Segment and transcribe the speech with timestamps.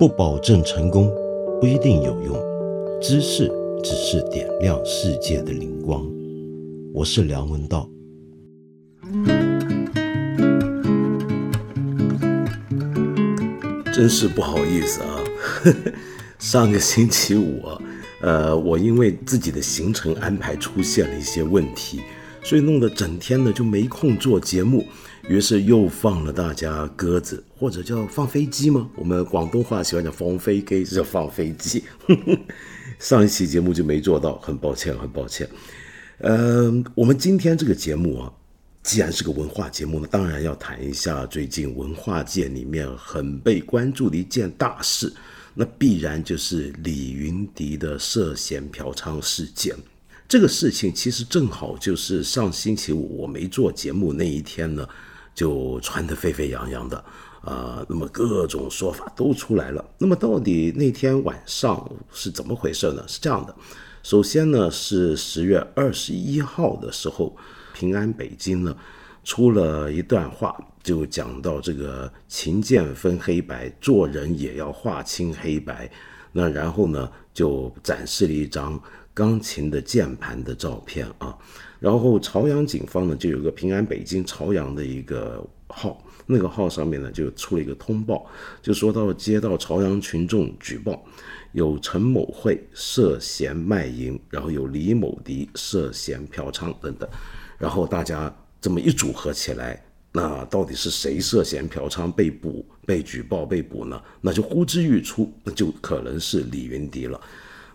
[0.00, 1.12] 不保证成功，
[1.60, 2.34] 不一定有用。
[3.02, 3.52] 知识
[3.84, 6.10] 只是点亮世界的灵光。
[6.94, 7.86] 我是梁文道。
[13.92, 15.92] 真是不好意思啊，呵 呵
[16.38, 17.60] 上个星期五，
[18.22, 22.00] 呃，我因为自己的行程安排出现了一些问题，
[22.42, 24.86] 所以弄得整天呢就没空做节目。
[25.28, 28.90] 于是又放了大家鸽子，或者叫放飞机吗？
[28.96, 31.84] 我们广东话喜欢讲放飞机，是叫放飞机。
[32.98, 35.48] 上一期节目就没做到，很抱歉，很抱歉。
[36.18, 38.32] 呃，我们今天这个节目啊，
[38.82, 45.12] 既然是个文化节目呢，当然要谈一下最近文化界里面很被关注的一件大事，
[45.54, 49.76] 那必然就是李云迪的涉嫌嫖娼事件。
[50.30, 54.88] 这个事情其实正好就是上星期五我没做节目那一天呢。
[55.32, 57.02] 就传得沸沸扬扬的，
[57.42, 59.82] 啊，那么各种说法都出来了。
[59.96, 63.02] 那么到底那天晚上是怎么回事呢？
[63.06, 63.54] 是这样的，
[64.02, 67.34] 首先呢是十月二十一号的时候，
[67.72, 68.76] 平安北京呢
[69.24, 75.90] 出了一段话，就讲到这个琴键分黑白，做人也要划清黑白。
[76.32, 78.78] 那然后呢就展示了一张
[79.20, 81.36] 钢琴的键盘的照片啊。
[81.78, 88.24] 然后朝阳警方呢就有个平安北京朝阳的一个号，那个号上面呢就出了一个通报，
[88.62, 91.04] 就说到接到朝阳群众举报，
[91.52, 97.06] 有陈某慧涉嫌卖淫，然后有李某迪涉嫌嫖娼等等，
[97.58, 99.82] 然后大家这么一组合起来，
[100.12, 104.00] 那到底是谁涉嫌嫖娼被捕、被举报、被捕呢？
[104.20, 107.20] 那就呼之欲出，那就可能是李云迪了。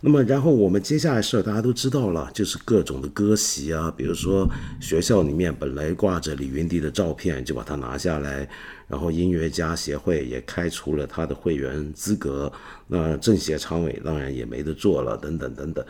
[0.08, 4.48] 那么，然后我们接下来事儿大家都知道了，就是各种的割席啊，比如说
[4.80, 8.48] 学校里面本来挂着李云迪的照片，就把它拿下来，
[8.88, 12.54] 然后音乐家协会也开除了他的会员资格，
[12.86, 15.84] 那政协常委当然也没得做了，等等等等。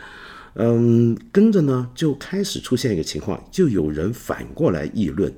[0.53, 5.29] 嗯，跟着呢就开始出现一个情况，就有人反过来议论。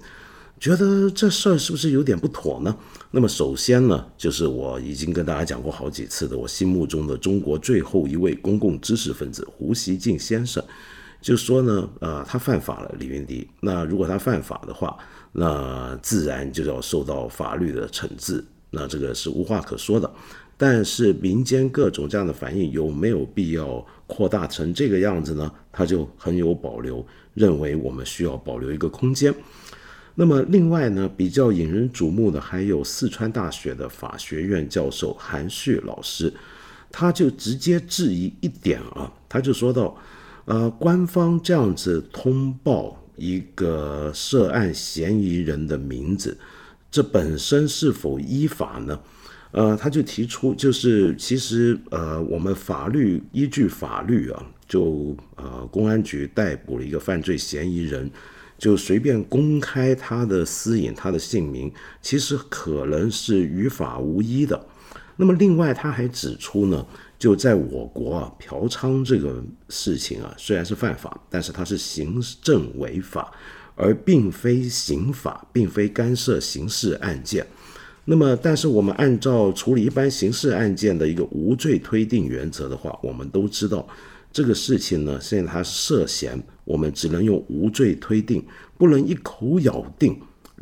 [0.59, 2.75] 觉得这事儿是不是有点不妥呢？
[3.11, 10.63] 那么首先呢，就是我已经跟大家讲过好几次的，我心目中的中国最后一位公共知识分子胡锡进先生，
[11.21, 13.47] 就说呢，呃，他犯法了，李云迪。
[13.61, 14.97] 那如果他犯法的话，
[15.31, 20.11] 那自然就要受到法律的惩治，那这个是无话可说的。
[20.59, 25.51] 但是民间各种这样的反应有没有必要扩大成这个样子呢？
[25.71, 29.31] 他就很有保留，认为我们需要保留一个空间。
[30.19, 36.33] 那么，另外呢，比较引人瞩目的还有四川大学的法学院教授韩旭老师，
[36.91, 39.95] 他就直接质疑一点啊，他就说到，
[40.45, 46.35] 呃，官方这样子通报一个涉案嫌疑人的名字，
[46.89, 48.99] 这本身是否依法呢？
[49.51, 58.09] 呃，他就提出，就是其实呃，我们法律依据法律啊，就呃，公安局逮捕了一个犯罪嫌疑人。
[58.57, 64.65] 就随便公开他的私隐、他的姓名，其实可能是于法无依的。
[65.15, 66.85] 那么，另外他还指出呢，
[67.17, 73.31] 就在我国啊，嫖娼这个事情啊，虽然是犯法，但是它是行政违法，
[73.75, 77.45] 而并非刑法，并非干涉刑事案件。
[78.05, 83.87] 那么，但是我们按照处理一般刑事案件的一个无罪推定原则的话，我们都知道。
[84.31, 88.45] 这个事情呢，现在他涉嫌，我们只能用无罪推定，
[88.77, 90.19] 不能一口咬定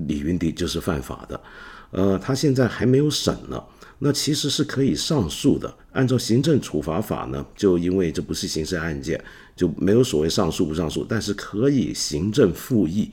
[0.08, 1.42] 李云迪就是犯法的。
[1.90, 3.62] 呃，他现在还没有审呢，
[3.98, 5.74] 那其实是可以上诉的。
[5.94, 9.20] 按照行政处罚法呢，就因为这不是刑事案件，
[9.56, 13.10] 就没有所谓上诉不上诉，但是可以行政复议。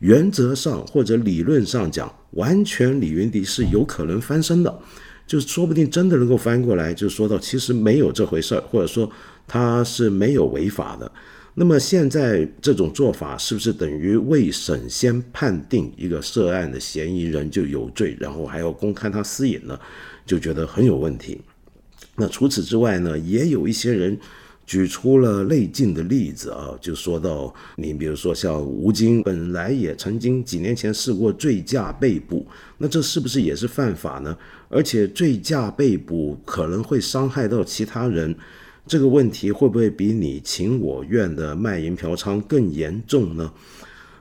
[0.00, 4.80] 原则上或者理论上讲，完全李云迪是有可能翻身的，
[5.28, 9.08] 就是说不定真的能够翻过来，就说到其实没有这回事儿，或者说。
[9.48, 11.12] 他是没有违法的，
[11.54, 19.78] 那么现在这种做法是不是等于未审先判定一个涉案的嫌疑人就有罪，然后还要公开他私隐呢？
[20.24, 21.38] 就觉得很有问题。
[22.16, 24.18] 那除此之外呢，也有一些人
[24.64, 32.46] 举出了类近的例子啊，就说到你比如说像吴京本来也曾经几年前试过醉驾被捕，
[32.78, 34.34] 那这是不是也是犯法呢？
[34.70, 38.34] 而且醉驾被捕可能会伤害到其他人。
[38.86, 43.52] 这个问题会不会比你情我愿的卖淫嫖娼更严重呢？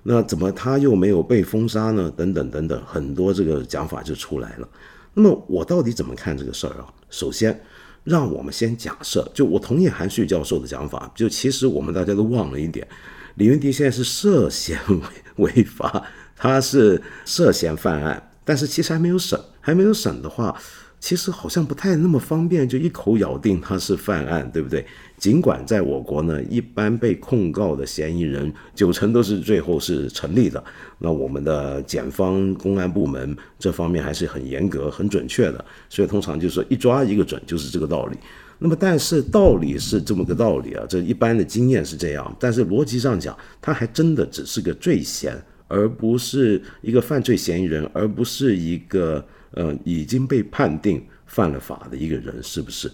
[0.03, 2.11] 那怎么他又没有被封杀呢？
[2.15, 4.69] 等等等等，很多这个讲法就出来了。
[5.13, 6.87] 那么我到底怎么看这个事儿啊？
[7.09, 7.59] 首先，
[8.03, 12.87] 让我们先假设，就我同意韩旭教授的讲法，就其实我们大家都忘了一点，
[13.35, 15.01] 李云迪现在是涉嫌违
[15.37, 16.03] 违法，
[16.35, 20.55] 他是涉嫌犯案，但是其实还没有审，还没有审的话。
[21.01, 24.85] 其实好像不太那么方便，就一口咬定他是犯案，对不对？
[25.17, 30.63] 尽管在我国呢，一般被控告的嫌疑人九成都是最后是成立的。
[30.99, 38.15] 那我们的检方公安部门这方面还是很严格、很准确的，所以通常就是说一抓一个准，就是这个道理。
[38.59, 45.35] 那么，但是道理是这么个道理啊，这一般的经验是这样，但是逻辑上讲，他还真的只是个罪嫌，
[45.67, 49.25] 而不是一个犯罪嫌疑人，而不是一个。
[49.53, 52.91] 呃，已经被判定犯了法的一个人，是不是？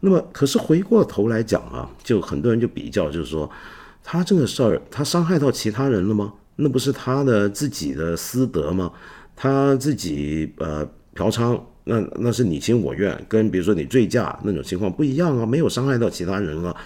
[0.00, 3.48] 那么，可是回过头来讲啊，就很多人就比较，就是说，
[4.02, 6.34] 他这个事儿，他伤害到其他人了吗？
[6.56, 8.92] 那不是他的自己的私德吗？
[9.36, 10.84] 他自己呃
[11.14, 16.76] 嫖娼，那那是你情我愿，跟比如说你醉驾那种情况不一样啊，没有伤害到其他人啊。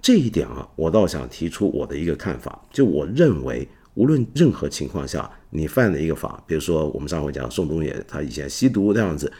[0.00, 3.66] 这一点啊，我倒想提出我的一个看法，就我认为。
[3.94, 9.30] 无论任何情况下，你犯了一个法，比如说我们上回讲宋冬野，他以前吸毒这样子，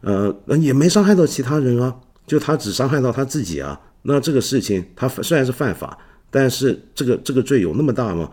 [0.00, 1.94] 呃，也没伤害到其他人啊，
[2.26, 3.80] 就他只伤害到他自己啊。
[4.02, 5.96] 那这个事情他虽然是犯法，
[6.30, 8.28] 但是这个这个罪有那么大吗？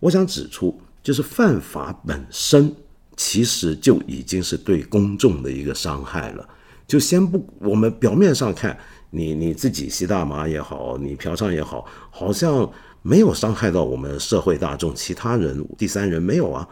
[0.00, 2.74] 我想指出，就是犯法本身
[3.16, 6.48] 其实就已经是对公众的一个伤害了。
[6.88, 8.76] 就先不，我们表面上看
[9.10, 12.68] 你你自己吸大麻也好，你嫖娼也好，好像。
[13.06, 16.66] 没有伤害到我们社会大众，其他人、第三人没有啊，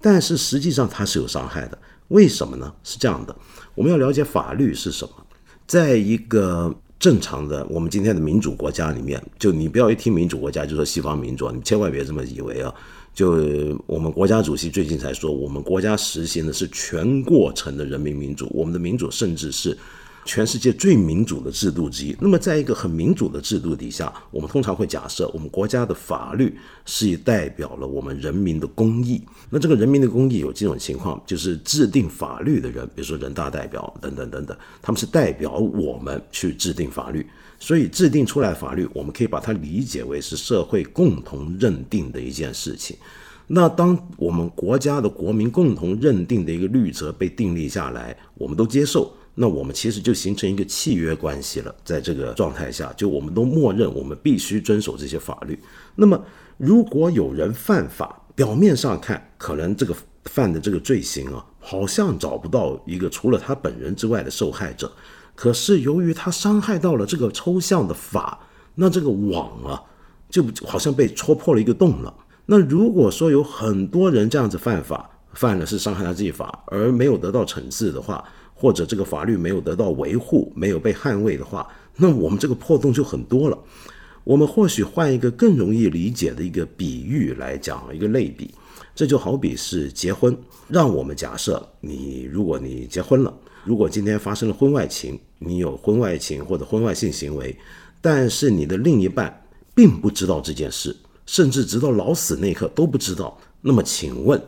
[0.00, 1.78] 但是实际上它是有伤害的。
[2.08, 2.72] 为什么呢？
[2.82, 3.36] 是这样的，
[3.74, 5.10] 我们要了解法律是什么。
[5.66, 12.74] 在一个正常的我们今天的民主国家里面，就你不要一听民主国家就说西方民主，你千万别这么以为啊。
[13.12, 19.76] 就我们国家主席最近才说，我们国家实行的是全过程的人民民主，我们的民主甚至是。
[20.24, 22.16] 全世界最民主的制度之一。
[22.20, 29.22] 那么，在一个很民主的制度底下，我们通常会假设，我们国家的法律是代表了我们人民的公益。
[29.50, 37.26] 那这个人民的公益有几种情况，就是制定法律的人，比如说人大代表等等等等，他们是代表我们去制定法律。
[37.60, 42.96] 所以，制定出来法律，我们可以把它理解为是社会共同认定的一件事情。
[43.46, 49.14] 那当我们国家的国民共同认定的一个律则被订立下来，我们都接受。
[49.34, 55.58] 那我们其实就形成一个契约关系了，在这个状态下，就我们都默认我们必须遵守这些法律。
[55.96, 56.20] 那么，
[56.56, 59.94] 如果有人犯法，表面上看可能这个
[60.24, 64.90] 犯的这个罪行啊，好像找不到一个除了他本人之外的受害者，
[65.34, 68.38] 可是由于他伤害到了这个抽象的法，
[68.76, 69.82] 那这个网啊，
[70.28, 72.14] 就好像被戳破了一个洞了。
[72.46, 78.24] 那如果说有很多人这样子犯法，犯的是伤害他自己法，而没有得到惩治的话，
[78.64, 83.58] 或者这个法律没有得到维护，没有被捍卫的话，那我们这个破洞就很多了。
[84.24, 88.54] 我们或许换一个更容易理解的一个比喻来讲，一个类比，
[88.94, 90.34] 这就好比是结婚。
[90.66, 93.30] 让我们假设你，如果你结婚了，
[93.64, 97.54] 如果今天发生了婚外情，你有婚外情或者婚外性行为，
[98.00, 100.96] 但是你的另一半并不知道这件事，
[101.26, 103.38] 甚至直到老死那一刻都不知道。
[103.60, 104.42] 那么，请问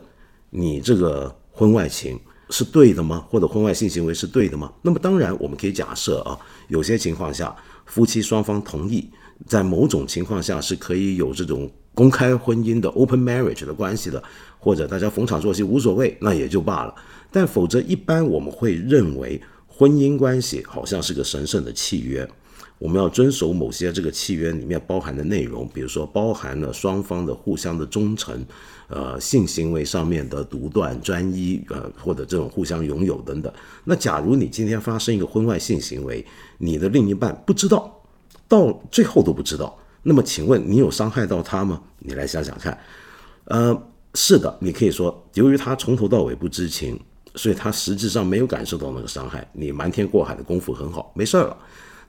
[0.49, 2.19] 你这个婚外情？
[2.49, 3.25] 是对的吗？
[3.29, 4.71] 或者婚外性行为是对的吗？
[4.81, 7.55] 那么当然，我们可以假设啊，有些情况下，
[7.85, 9.09] 夫妻双方同意，
[9.45, 14.21] 在某种情况下是可以有这种公开婚姻的 open marriage 的关系的，
[14.59, 16.95] 或者大家逢场作戏无所谓，那也就罢了。
[17.31, 22.27] 但否则，一般我们会认为婚姻关系好像是个神圣的契约。
[22.79, 28.45] 我们要遵守某些这个契约里面包含的内容，比如说包含了双方的互相的忠诚，
[28.87, 33.51] 呃，性行为上面的独断专一，呃，或者这种互相拥有等等。
[33.83, 36.25] 那假如你今天发生一个婚外性行为，
[36.57, 38.01] 你的另一半不知道，
[38.47, 41.81] 到最后都不知道，那么请问你有伤害到他吗？
[41.99, 42.79] 你来想想看。
[43.45, 43.77] 呃，
[44.13, 46.97] 是的，你可以说，由于他从头到尾不知情，
[47.35, 51.57] 所以他实质上没有感受到那个伤害，你瞒天过海的功夫很好，没事儿了。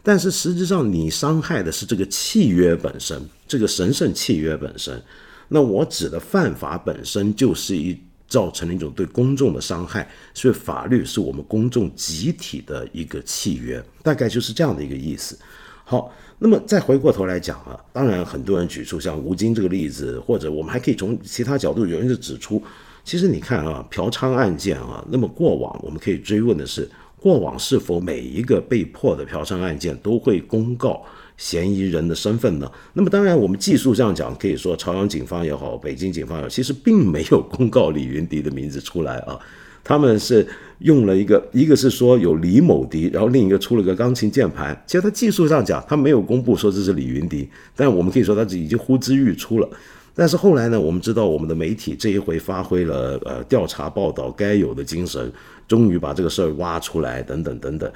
[0.01, 5.03] 但是实质上，你伤害的是这个契约本身，这个神圣契约本身。
[5.49, 15.39] 那我指的犯法本身就是一造成了一种对公众的伤害，所以法律是我们公众集体的一个契约，大概就是这样的一个意思。
[15.85, 22.63] 好，那么再回过头来讲啊，当然很多人举出像吴京这个例子，或者我们还可以从其他角度，有人就指出，
[23.05, 26.89] 其实你看啊，嫖娼案件啊，那么过往我们可以追问的是。
[27.21, 31.05] 过往是否每一个被迫的嫖娼案件都会公告
[31.39, 32.71] 嫌疑人的身份呢？
[32.93, 39.39] 那么当然，我们技术上讲，可以说朝阳警方也好，北京警方也好，其实并没有公告李云迪的名字出来啊。
[39.85, 40.47] 他们是
[40.81, 44.79] 用了一个，一个是说有李某迪，然后另一个出了个钢琴键盘。
[44.87, 49.71] 其实他技术上讲，他没有公布说这是李云迪，但我们可以说他已经呼之欲出了。
[50.15, 55.33] 但是后来呢，我们知道我们的媒体这一回发挥了呃调查报道该有的精神，
[55.69, 57.91] 终于把这个事儿挖出来，等等等等，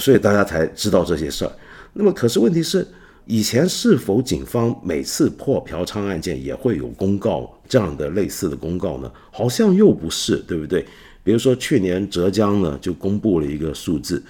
[0.00, 1.52] 所以大家才知道这些事儿。
[2.00, 2.86] 那么，可是问题是，
[3.26, 9.10] 以前是否警方每次破嫖娼案件也会有公告这样的类似的公告呢？
[9.32, 10.86] 好像又不是，对不对？
[11.24, 14.22] 比如说去年浙江呢就公布了一个数字，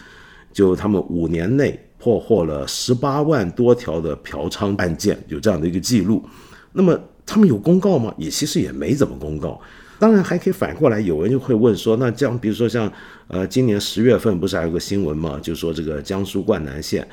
[0.50, 6.24] 就他们五年内破获了十八万多条的嫖娼案件，有这样的一个记录。
[6.72, 8.14] 那么他们有公告吗？
[8.16, 9.60] 也其实也没怎么公告。
[9.98, 12.90] 当然还可以反过来，有人就会问说，那这样比如说像
[13.26, 17.06] 呃今年十月份不是还有个新闻嘛，就说这个江苏灌南县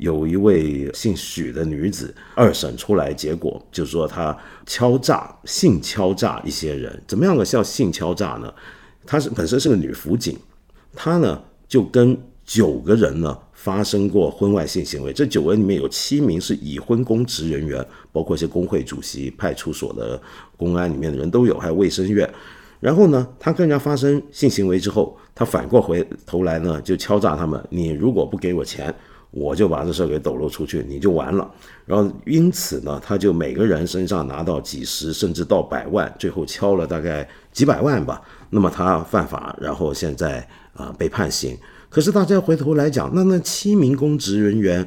[0.00, 4.36] 有一位姓许的女子二审出来，结果就是说她
[4.66, 8.52] 敲诈性敲诈一些人，怎么样个叫性敲诈呢？
[9.06, 10.36] 她是本身是个女辅警，
[10.94, 15.12] 她呢就跟九个人呢发生过婚外性行为。
[15.12, 20.20] 这九个人里面有七名是已婚公职人员，包括一些工会主席、派出所的
[20.56, 22.28] 公安里面的人都有，还有卫生院。
[22.80, 28.94] 然后呢，她跟人家发生性行为之后，她反过回头来呢就敲诈他们：你如果不给我钱，
[29.30, 31.50] 我就把这事给抖露出去，你就完了。
[31.84, 38.22] 然后因此呢，他就每个人身上拿到几十甚至到百万，最后敲了大概几百万吧。
[38.50, 41.56] 那么他犯法，然后现在啊被判刑。
[41.90, 44.86] 可是大家回头来讲，那那七名公职人员，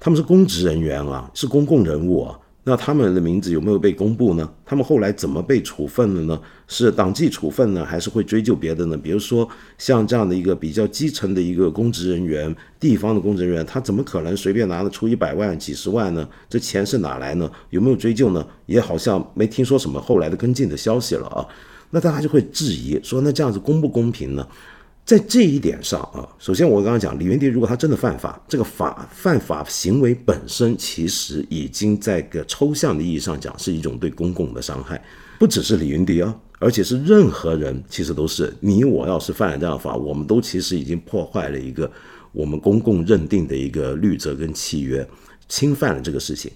[0.00, 4.50] 他们是公职人员啊，是公共人物啊，那他们的名字有没有被公布呢？
[4.64, 6.40] 他们后来怎么被处分了呢？
[6.66, 8.96] 是党纪处分呢，还是会追究别的呢？
[8.96, 16.26] 比如说像这样的一个比较基层的一个公职人员，地方的公职人员，他怎么可能随便拿得出一百万、几十万呢？
[16.48, 17.50] 这钱是哪来呢？
[17.68, 18.46] 有没有追究呢？
[18.64, 21.46] 也好像没听说什么后来的跟进的消息了啊。
[21.90, 24.48] 那大家就会质疑说，那这样子公不公平呢？
[25.04, 34.98] 在这一点上啊，首先我刚刚讲李云迪，如果他真的犯法，这个法犯法行为本身其实已经在个抽象的意义上讲是一种对公共的伤害，
[35.38, 41.90] 不只是李云迪啊，而且是任何人，其实都是你我要是犯了这样法，我们都其实已经破坏了一个
[42.32, 45.06] 我们公共认定的一个律则跟契约，
[45.48, 46.50] 侵犯了这个事情，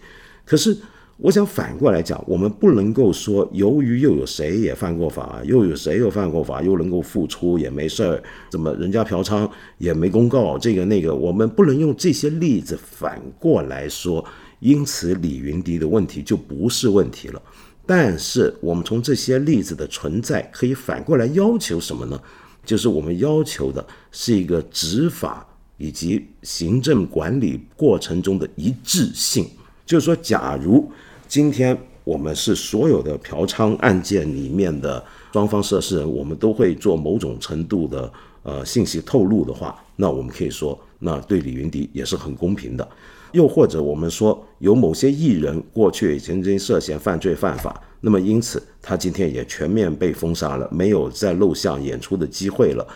[0.47, 0.75] 可是。
[1.21, 14.25] 我想反过来讲，我们不能够说，由于又有谁也犯过法，又有谁又犯过法，又能够复出也没事儿，怎么人家嫖娼也没公告这个那个，我们不能用这些例子反过来说，
[14.61, 17.43] 因此李云迪的问题就不是问题了。
[17.85, 22.21] 但是我们从这些例子的存在，可以反过来要求什么呢？
[22.65, 25.45] 就是我们要求的是一个执法
[25.79, 29.45] 以及行政管理过程中的一致性，
[29.85, 30.89] 就是说，假如。
[31.29, 38.11] 今天我们是所有的嫖娼案件里面的双方涉事人，我们都会做某种程度的
[38.43, 42.89] 呃信息透露的话，那我们可以说，那对李云迪也是很公平的。
[43.33, 52.87] 又或者我们说，有某些艺人过去曾经涉嫌犯罪犯法，那么因此他今天也全面被封杀了，没有再录像演出的机会了。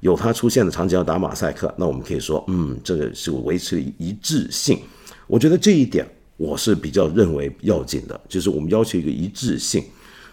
[0.00, 4.78] 有他出现的场景要打马赛克，那我们可以说，嗯，这个是维持一致性。
[5.26, 6.06] 我觉得这一点。
[6.42, 9.84] 我是比较认为要紧的，就是我们要求一个一致性，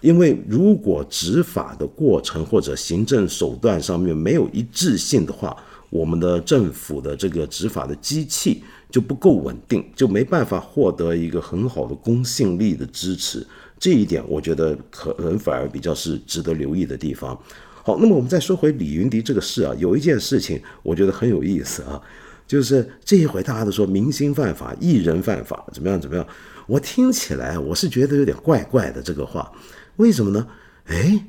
[0.01, 5.55] 因为如果执法的过程或者行政手段上面没有一致性的话，
[5.91, 13.45] 我们的政府的这个执法的机器就不够稳定，就没办法获得一个很好的公信力的支持。
[13.77, 17.39] 这一点我觉得可能反而比较是值得留意的地方。
[17.83, 22.01] 好，那么我们再说回李云迪这个事啊，有一件事情我觉得很有意思啊。
[22.49, 26.01] 就是这一回，大家都说明星犯法、艺人犯法，怎么样？
[26.01, 26.25] 怎么样？
[26.65, 29.51] 我听起来我是觉得有点怪怪的这个话，
[29.97, 30.47] 为什么呢？
[30.85, 31.23] 哎，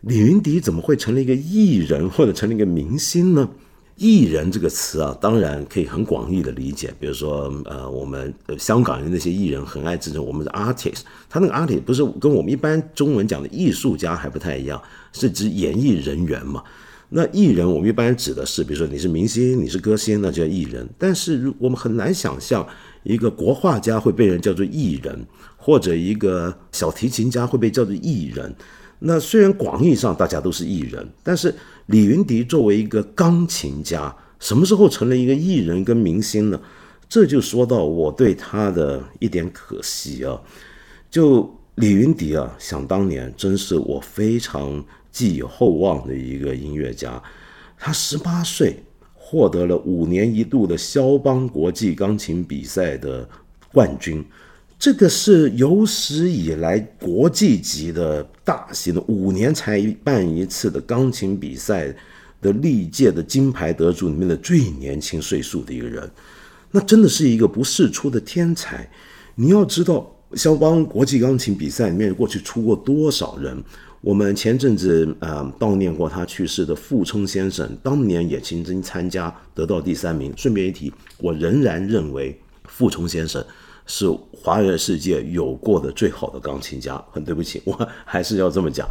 [0.00, 3.48] 李云迪怎么会成了一个艺人或者成了一个明星呢？
[3.94, 14.82] 艺人这个词啊，当然可以很广义的理解，比如说呃，我们香港人那些艺人很爱自称我们是 artist，他那个 artist 不是跟我们一般中文讲的艺术家还不太一样，
[15.12, 16.60] 是指演艺人员嘛？
[17.08, 20.88] 那艺人，我们一般指的是，比如说你是明星，你是歌星，那叫艺人。
[20.98, 22.66] 但是，如我们很难想象
[23.04, 25.24] 一个国画家会被人叫做艺人，
[25.56, 28.52] 或者一个小提琴家会被叫做艺人。
[28.98, 31.54] 那虽然广义上大家都是艺人，但是
[31.86, 36.60] 李云迪作为一个钢琴家，什么时候成了一个艺人跟明星呢？
[37.08, 40.36] 这就说到我对他的一点可惜啊。
[41.08, 44.84] 就李云迪啊，想当年真是我非常。
[45.16, 47.22] 寄予厚望的一个音乐家，
[47.78, 48.76] 他十八岁
[49.14, 53.26] 获得了五年一度的肖邦国际钢琴比赛的
[53.72, 54.22] 冠军，
[54.78, 61.90] 这个是有史以来国际级的大型的五年才办一次的钢琴比赛
[62.42, 66.10] 的历届的金牌得主里面的最年轻岁数的一个人，
[66.70, 68.86] 那真的是一个不世出的天才。
[69.34, 73.64] 你要知道，肖邦国际钢琴比赛里面过去出过多少人？
[74.06, 80.32] 我们前阵子呃悼念过他去世的傅聪先生，当年也曾经参加，得到第三名。
[80.36, 83.44] 顺便一提，我仍然认为傅聪先生
[83.84, 87.04] 是华人世界有过的最好的钢琴家。
[87.10, 88.86] 很对不起， 我还是要这么讲。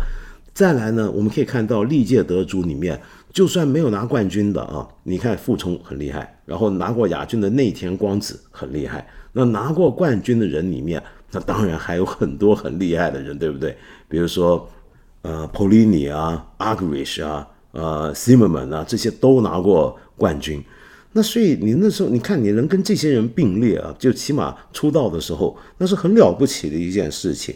[0.53, 9.07] 再来呢，我们可以看到历届得主里面，就算没有拿冠军的啊，你看傅聪很厉害，然后拿过亚军的内田光子很厉害。
[9.31, 13.77] 那拿过冠军的人里面，那当然还有很多很厉害的人，对不对？
[14.09, 14.69] 比如说，
[15.25, 20.63] 呃，Polini 啊 a g r i s h 啊，呃，Simon 啊，这些都拿过冠军。
[21.13, 27.55] 那所以你那时候，你看你能跟这些人并列啊，就起码出道的时候，那是很了不起的一件事情。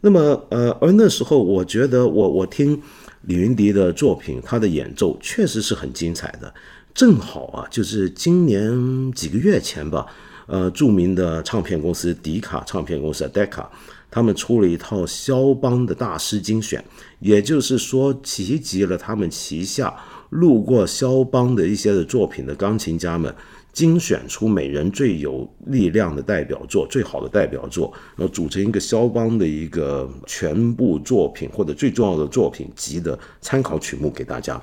[0.00, 2.80] 那么，呃，而那时候我觉得，我我听
[3.22, 6.54] 李云迪的作品，他的演奏确实是很精彩的。
[6.94, 10.06] 正好啊，就是今年几个月前吧。
[10.46, 13.70] 呃，著名的唱片公司迪卡唱片公司 d e c a
[14.12, 16.84] 他们出了一套肖邦的大师精选，
[17.18, 19.92] 也就是说集集了他们旗下
[20.28, 23.34] 录过肖邦的一些的作品的钢琴家们，
[23.72, 34.62] 精选出每人最有力量的代表作、最好的代表作，然后组成一个肖邦的一个全部作品或者最重要的作品集的参考曲目给大家。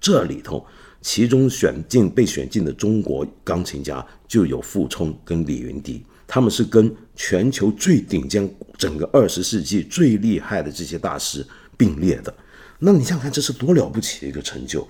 [0.00, 0.66] 这里头。
[1.02, 8.46] 其中选进被选进的中国钢琴家就有傅聪跟李云迪，他们是跟全球最顶尖、
[8.80, 11.46] 整个二十世纪最厉害的这些大师
[11.76, 12.34] 并列的。
[12.78, 14.88] 那你想想看，这是多了不起的一个成就。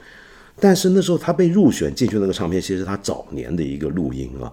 [0.61, 4.53] 但是那时候他被入选进去那个唱片，其实是他早年的一个录音啊。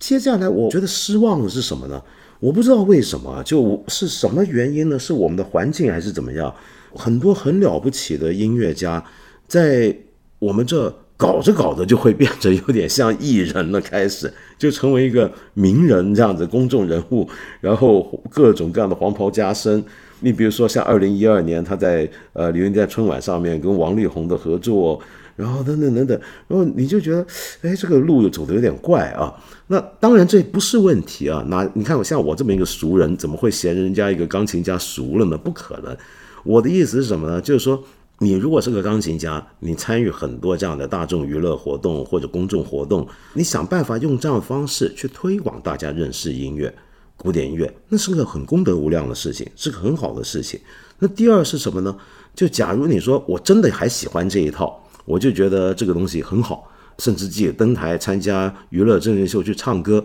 [0.00, 2.02] 接下来我觉得失望的是什么呢？
[2.40, 4.98] 我不知道为什么，就是什么原因呢？
[4.98, 6.52] 是我们的环境还是怎么样？
[6.94, 9.04] 很多很了不起的音乐家
[9.46, 9.96] 在。
[10.40, 17.28] 我们这搞着搞着就会变成有点像艺人了，开始就成为一个名人这样子，公众人物，
[17.60, 19.82] 然后各种各样的黄袍加身。
[20.20, 25.00] 你比如说像二零一二年他在呃李云迪春晚上面跟王力宏的合作，
[25.36, 27.24] 然后等等等等，然后你就觉得，
[27.62, 29.32] 哎，这个路又走的有点怪啊。
[29.68, 31.44] 那当然这不是问题啊。
[31.48, 35.38] 那你看我像我这么一个俗人，怎么会嫌人家一个钢琴家俗了呢？
[35.38, 35.96] 不可能。
[36.42, 37.40] 我的意思是什么呢？
[37.40, 37.80] 就是说。
[38.18, 46.72] 你如果是个钢琴家，你参与很多这样的大众娱乐活动或者公众活动，你想办法用这样的方式去推广大家认识音乐、
[47.16, 50.60] 古典音乐，那是个很功德无量的事情，是个很好的事情。
[51.00, 51.94] 那第二是什么呢？
[52.34, 60.04] 就假如你说我真的还喜欢这一套，我就觉得这个东西很好，甚至自己登台参加娱乐真人秀去唱歌。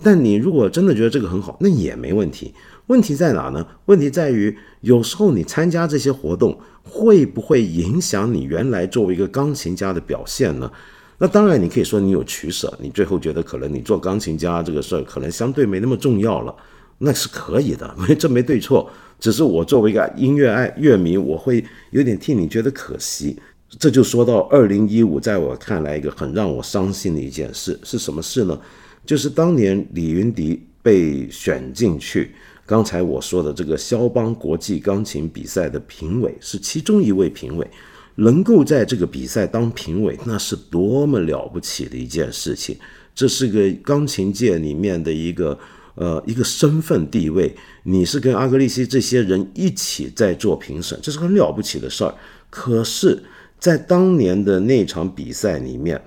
[0.00, 2.54] 但你如果真的觉得这个很好，那也没问题。
[2.88, 3.66] 问题在哪呢？
[3.86, 6.58] 问题在于有时候你参加这些活动。
[6.90, 10.72] 会不会影响你原来作为一个钢琴家的表现呢？
[11.18, 16.56] 那当然，你可以说你有取舍，你最后觉得可能你做钢琴家这个事儿可能相对没那么重要了，
[16.96, 18.90] 那是可以的， 没这没对错。
[19.20, 23.38] 只是我作为一个音乐爱乐迷，我会有点替你觉得可惜。
[23.78, 28.58] 这就说到二零一五，在我看来一个很让我伤心的一件事是什么事呢？
[29.04, 32.32] 就是当年李云迪被选进去。
[32.68, 37.66] 刚才我说的这个肖邦国际钢琴比赛的评委是其中一位评委，
[38.16, 42.76] 能够在这个比赛当评委，那是多么了不起的一件事情！
[43.14, 45.58] 这是个钢琴界里面的一个
[45.94, 52.14] 呃一个身份地位，你是跟阿格利西这些人一起在做评审，这是很了不起的事儿。
[52.50, 53.18] 可是，
[53.58, 55.98] 在当年的那场比赛里面，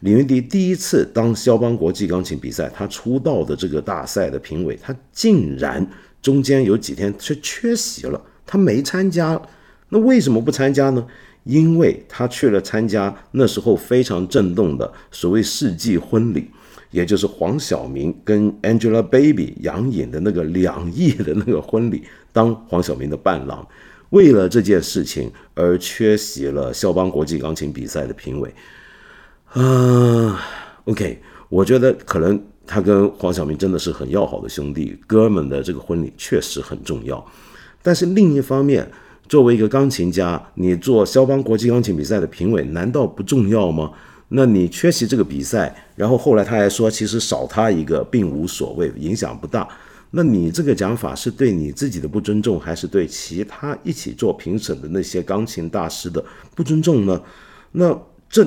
[0.00, 5.86] 李云迪第一次当肖邦国际钢琴比赛他出道的这个大赛的评委，他竟然。
[6.26, 9.40] 中间有几天却缺席了，他没参加。
[9.90, 11.06] 那为什么不参加呢？
[11.44, 16.50] 因为他去了参加那时候非常震动的所谓世纪婚礼，
[16.90, 23.64] 也就是黄晓明跟 Angelababy 杨颖的那个两亿的那个婚礼，当黄晓明的伴郎。
[24.10, 28.52] 为了这件事情而缺席了肖邦国际钢琴比赛的评委。
[29.52, 30.42] 啊
[30.86, 32.42] ，OK，我觉得可能。
[32.66, 37.24] 他跟黄晓明真的是很要好的兄弟哥们的这个婚礼确实很重要，
[37.82, 38.90] 但是另一方面，
[39.28, 43.92] 作为一个钢琴家，你做肖邦国际钢琴比赛的评委难道不重要吗？
[44.28, 49.68] 那你缺席这个比赛，然后后来他还说其实少他一个并无所谓，影响不大。
[50.10, 56.24] 那你这个讲法是对你自己的不尊重，还是对其他一起做评审的那些钢琴大师的
[56.54, 57.22] 不尊重呢？
[57.72, 57.96] 那
[58.28, 58.44] 这。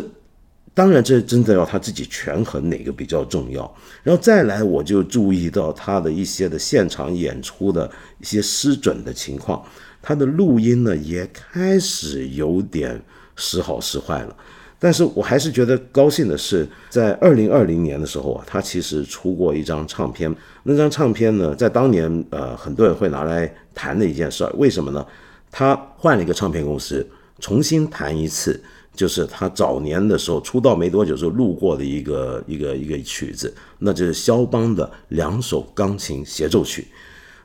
[0.73, 3.75] 当然，这真的要他自己权衡哪个比较重要。
[4.03, 9.61] 然后再来，我就注意到他的一些的现场演出的一些失准的情况，
[10.01, 13.01] 他的录音呢也开始有点
[13.35, 14.35] 时好时坏了。
[14.81, 20.33] 但是我还是觉得高兴的是，在二零二零年的时候啊，他其实出过一张唱片。
[20.63, 24.53] 那张唱片呢，在当年呃，很多人会拿来谈的一件事儿。
[24.57, 25.05] 为什么呢？
[25.51, 27.05] 他换了一个唱片公司，
[27.39, 28.63] 重新弹一次，
[28.99, 36.85] 就是他早年的时候出道没多久时候录过的一个一个一个曲子，那就是肖邦的两首钢琴协奏曲。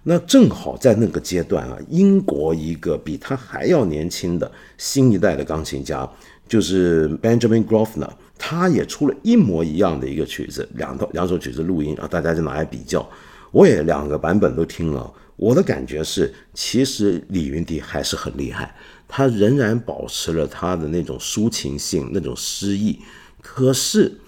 [0.03, 6.11] 那正好在那个阶段啊，英国一个比他还要年轻的新一代的钢琴家。
[6.47, 13.09] 就是 Benjamin Grosvenor，他也出了一模一样的一个曲子，两套两首曲子录音啊，大家就拿来比较。
[13.53, 18.75] 我也两个版本都听了，我的感觉是，其实李云迪还是很厉害，
[19.15, 22.99] 他仍然保持了他的那种抒情性、那种诗意。
[23.41, 24.19] 可是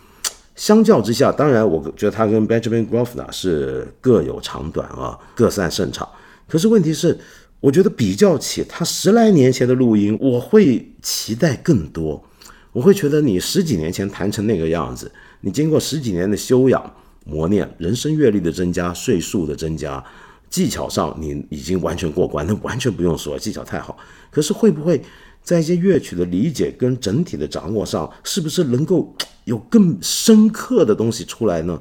[0.54, 6.08] 相较之下，当然我觉得他跟 Benjamin Grosvenor 是各有长短啊，各擅胜场。
[6.46, 7.18] 可是问题是。
[7.60, 12.22] 我觉得比较起他十来年前的录音，我会期待更多。
[12.70, 16.94] 我会觉得你十几年前弹成那个样子，你经过十几年的修养
[17.24, 20.04] 磨练，人生阅历的增加，岁数的增加，
[20.48, 23.96] 技巧上你已经完全过关，那完全不用说，技巧太好。
[24.30, 25.02] 可是会不会
[25.42, 31.80] 在一些乐曲的理解跟整体的掌握上，是不是能够有更深刻的东西出来呢？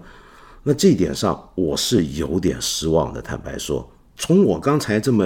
[0.64, 3.22] 那这一点上，我是有点失望的。
[3.22, 3.88] 坦白说。
[4.18, 5.26] 从我刚才这么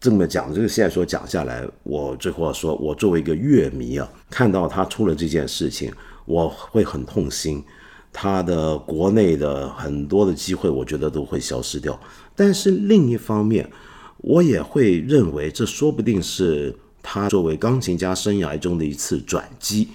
[0.00, 5.92] 这么讲这个线索讲下来，我最后要说，我作为一个乐迷啊，看到他出了这件事情，
[6.24, 7.62] 我会很痛心。
[8.12, 11.96] 他的国内的很多的机会，我觉得都会消失掉。
[12.34, 13.68] 但是另一方面，
[14.18, 19.88] 我也会认为，这说不定是他作为钢琴家生涯中的一次转机。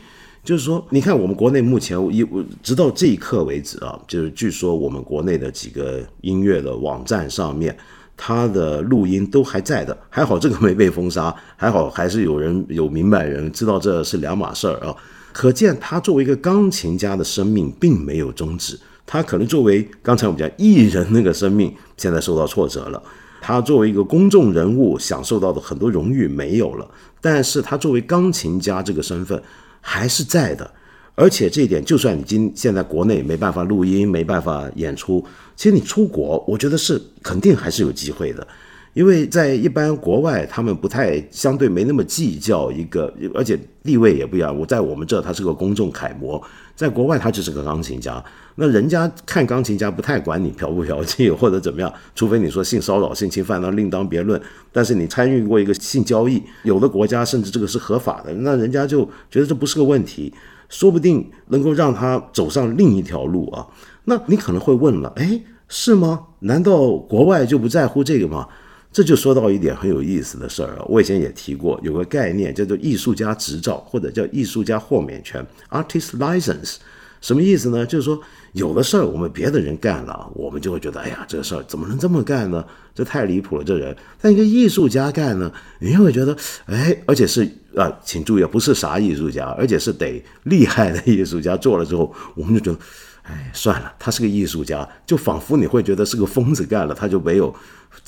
[0.43, 2.25] 就是说，你看我们国内目前一
[2.61, 7.75] 直到这一刻为止啊，就是据说我们国内的几个音乐的网站上面。
[8.17, 14.95] 他的录音都还在的，还好这个没被封杀，还好还是有人有明白人知道这是两码事儿啊。
[15.33, 23.01] 可见他作为一个钢琴家的生命并没有终止，他可能作为刚才我们讲艺人那个生命现在受到挫折了，
[23.41, 26.89] 他作为一个公众人物享受到的很多荣誉没有了，
[27.21, 29.41] 但是他作为钢琴家这个身份
[29.81, 30.69] 还是在的。
[31.17, 35.23] 而且这一点，就算你今现在国内没办法录音，没办法演出，
[35.55, 38.45] 其实你出国，我觉得是肯定还是有机会的，
[38.93, 44.59] 因为在一般国外，他们不太相对没那么计较一个，而且地位也不一样。
[44.59, 46.41] 我在我们这，他是个公众楷模，
[46.75, 48.23] 在国外他就是个钢琴家，
[48.55, 54.39] 那人家看钢琴家不太管你嫖不嫖妓或者怎么样，除非你说性骚扰、性侵犯，那另当别论。
[54.71, 60.33] 但是你参与过一个性交易，有的国家甚至这个是合法的，那人家就觉得这不是个问题。
[60.67, 63.67] 说不定能够让他走上另一条路啊！
[64.05, 66.19] 那你可能会问了，哎，是吗？
[66.39, 68.47] 难道国外就不在乎这个吗？
[68.95, 70.85] 这就说到一点很有意思的事儿啊！
[70.87, 76.77] 我以前也提过，有个概念叫做艺术家执照，或者叫艺术家豁免权 （artist license）。
[77.19, 77.85] 什么意思呢？
[77.85, 78.17] 就是说，
[78.53, 82.63] 有的事儿我们别的人干了，我们就会觉得，哎呀，这事儿怎么能这么干呢？
[82.93, 83.93] 这太离谱了，这人。
[84.21, 86.33] 但一个艺术家干呢，你会觉得，
[86.67, 87.43] 哎，而且是
[87.75, 92.79] 啊，请注意啊，不是啥艺术家，而且是得厉害的艺术家做了之后，我们就觉得，
[93.23, 97.53] 哎，算了，他是个艺术家，就仿佛你会觉得是个疯子干了，他就没有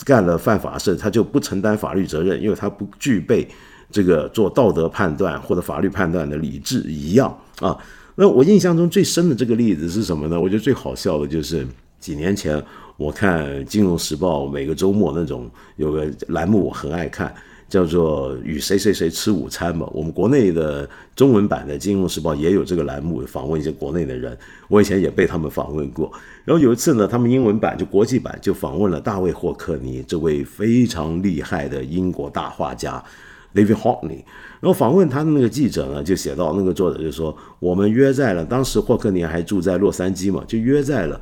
[0.05, 3.47] 干了犯法事，他就不承担法律责任，因为他不具备
[3.91, 7.77] 这个做道德判断或者法律判断的理智一样啊。
[8.15, 10.39] 那我印象中最深的这个例子是什么呢？
[10.39, 11.65] 我觉得最好笑的就是
[11.99, 12.61] 几年前
[12.97, 17.33] 我看《金融时报》每个周末那种有个栏目，我很爱看，
[17.69, 19.87] 叫做“与谁谁谁吃午餐”嘛。
[19.93, 24.35] 我们国内的中文版的《金融时报》也有这个栏目，访问一些国内的人。
[24.67, 26.11] 我以前也被他们访问过。
[26.47, 33.03] 然后有一次呢，他们英文版就国际版就访问了大卫霍克尼这位非常厉害的英国大画家。
[33.53, 34.23] David Hockney，
[34.59, 41.19] 然后访问他的那个记者呢，就写到那个作者就说，我们约在了当时霍克尼还住在洛杉矶嘛，就约在了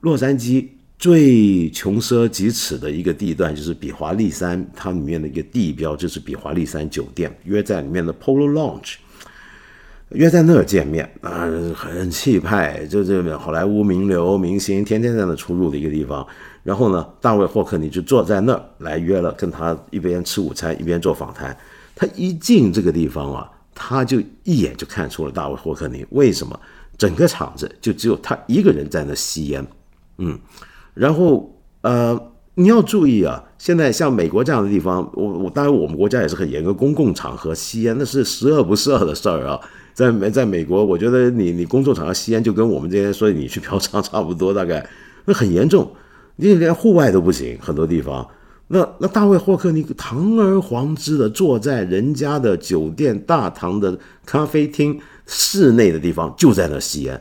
[0.00, 0.66] 洛杉矶
[0.98, 8.96] 最穷奢极侈的一个地段，就是比华利山，它里面的一个地标就是比华利山酒店，约在里面的 Polo Lounge，
[10.10, 16.26] 约在那儿见面啊，很气派，就这个好莱坞名流明星天天在那出入的一个地方。
[16.62, 21.56] 然后呢，大卫霍克尼就坐在那儿来约了，跟他一边吃午餐一边做访谈。
[21.94, 26.06] 他一进这个地方啊，他就一眼就看出了大卫霍克尼。
[26.10, 26.58] 为什么？
[26.96, 29.64] 整个场子就只有他一个人在那吸烟。
[30.18, 30.38] 嗯，
[30.94, 32.20] 然后呃，
[32.54, 39.60] 你要注意啊，现在像美国这样的地方，我我当然我们国家也是很严格，公共场合吸烟那是十恶不赦的事儿啊。
[39.98, 44.88] 在美在美国，我觉得你你工作场合吸烟就跟我们这些说你去嫖娼差不多，大概
[45.24, 45.90] 那很严重。
[46.36, 48.24] 你连户外都不行，很多地方
[48.68, 57.20] 那那大卫霍克你堂而皇之的坐在人家的酒店大堂的咖啡厅室内的地方，就在那吸烟，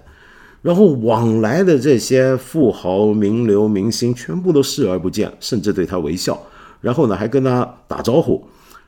[0.61, 6.39] 然后往来的这些富豪、名流、明星全部都视而不见，甚至对他微笑，
[6.81, 8.47] 然后呢还跟他打招呼，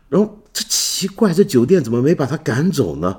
[0.10, 3.17] 然后这奇怪，这酒店怎么没把他赶走呢？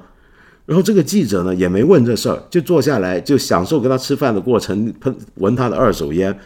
[0.71, 6.39] 然后这个记者呢也没问这事儿，就坐下来就享受跟他吃饭的过程，喷闻他的二手烟。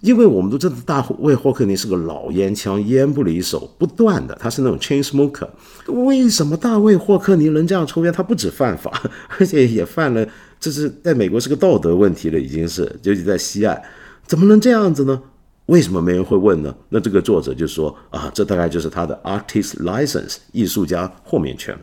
[0.00, 5.48] 因为我们都知道大卫霍克尼是个老烟枪，烟不离手，不断的，他是那种 chain smoker。
[5.88, 8.12] 为什么大卫霍克尼能这样抽烟？
[8.12, 8.92] 他不止犯法，
[9.40, 10.24] 而且也犯了，
[10.60, 13.82] 这是在美国是个道德问题了，已经是，尤其在西岸，
[14.24, 15.20] 怎么能这样子呢？
[15.66, 16.72] 为什么没人会问呢？
[16.90, 21.76] 那这个作者就说啊，这大概就是他的 artist license，艺术家豁免权。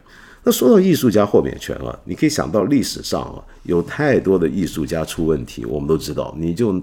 [0.46, 6.82] 那说到艺术家豁免权啊，你可以想到历史上啊，有太多的艺术家出问题，我们都知道，你就。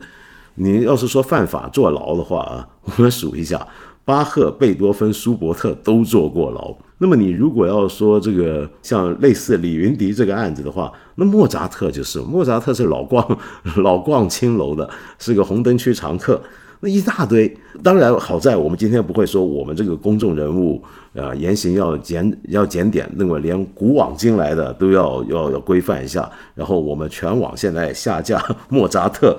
[0.55, 3.67] 你要是说犯法坐牢的话啊， 我们数一下，
[4.05, 6.77] 巴赫、贝多芬、舒伯特都坐过牢。
[6.99, 13.39] 那么你如果要说这个像类似李云迪这个案子的话，那莫扎特就是莫扎特是老逛
[13.83, 14.87] 老逛青楼的，
[15.19, 16.39] 是个红灯区常客。
[16.81, 20.83] 那一大堆，当然好在我们今天不会说我们这个公众人物
[21.15, 26.31] 啊言行要检要检点，那么连古往今来的都要要要规范一下。
[26.55, 29.39] 然后我们全网现在下架莫扎特、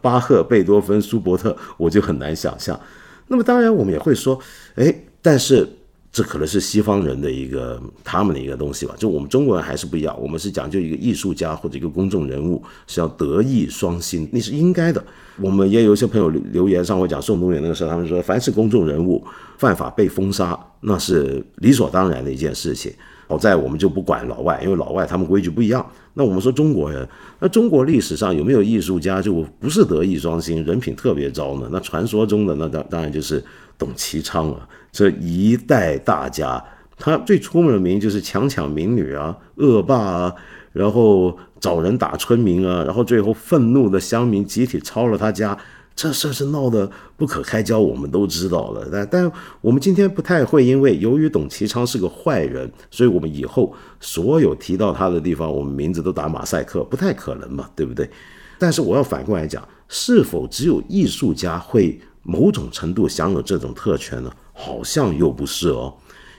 [0.00, 2.78] 巴赫、贝多芬、舒伯特，我就很难想象。
[3.26, 4.38] 那么当然我们也会说，
[4.76, 5.68] 哎，但是。
[6.12, 15.02] 这可能是西方人的一个他们的一个东西吧，就我们中国人还是不一样，我们是讲究一个艺术家或者一个公众人物是要德艺双馨，那是应该的。
[15.40, 19.24] 我们也有一些朋友留言上，我讲宋冬野那个时候，他们说凡是公众人物
[19.56, 22.92] 犯法被封杀，那是理所当然的一件事情。
[23.28, 25.88] 好在我们就不管老外，因为老外他们规矩不一样。
[26.14, 31.68] 那我们说中国人，那中国历史上有没有艺术家就不是德艺双馨，人品特别糟呢？
[31.70, 33.42] 那传说中的那当当然就是
[33.80, 34.68] 董其昌啊。
[34.92, 36.62] 这一代大家，
[36.98, 40.34] 他最出名的名就是强抢民女啊，恶霸啊，
[40.72, 45.56] 然后找人打村民啊，然后最后愤怒的乡民集体抄了他家，
[45.94, 48.88] 这事是闹得不可开交，我们都知道了。
[48.90, 58.10] 但但我们今天不太会，因为由于董其昌是个坏人，所以我们以后所有提到他的地方，我们名字都打马赛克，不太可能嘛，对不对？
[58.58, 64.32] 但是我要反过来讲，是否只有艺术家会某种程度享有这种特权呢？
[64.52, 65.92] 好像又不是哦，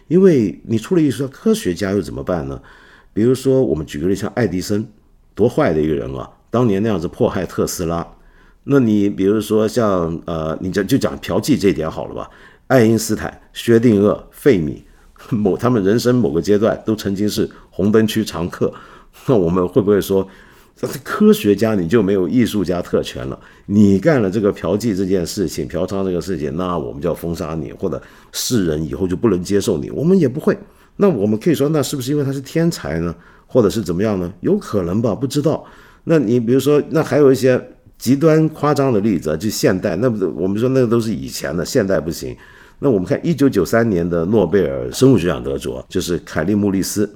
[0.07, 2.61] 因为你出了艺术家，科学家又怎么办呢？
[3.11, 4.87] 比如说，我们举个例，像爱迪生，
[5.35, 6.29] 多坏的一个人啊！
[6.49, 8.07] 当年那样子迫害特斯拉。
[8.63, 12.29] 那你比如说像呃，你讲就讲嫖妓这点好了吧？
[12.67, 14.85] 爱因斯坦、薛定谔、费米，
[15.29, 18.73] 某他们人生某个阶段都曾经是红灯区常客。
[19.25, 20.25] 那我们会不会说？
[21.03, 23.39] 科学家你就没有艺术家特权了。
[23.67, 29.89] 你干了这个嫖妓这件事情、嫖娼这个事情，那我们就要封杀你，或者世人以后就不能接受你。
[29.91, 30.57] 我们也不会。
[30.97, 33.15] 那我们可以说，那是不是因为他是天才呢？
[33.47, 34.31] 或者是怎么样呢？
[34.41, 35.63] 有可能吧，不知道。
[36.05, 37.61] 那你比如说，那还有一些
[37.97, 42.35] 极端夸张的例子，就现代，那我们说那都是以前的，现代不行。
[42.79, 47.07] 那我们看一九九三年的诺贝尔生物学奖得主，就是凯利穆利斯。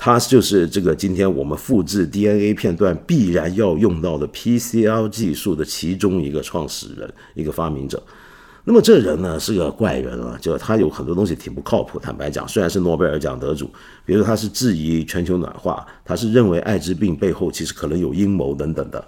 [0.00, 8.00] 他就是这个今天我们复制 DNA 片段必然要用到的 PCR 技术的其中一个创始人，一个发明者。
[8.62, 11.98] 那么这人呢是个怪人啊，就他有很多东西挺不靠谱。
[11.98, 13.68] 坦白讲，虽然是诺贝尔奖得主，
[14.04, 19.04] 比如他是质疑全球暖化，他是认为艾滋病背后其实可能有阴谋等等的。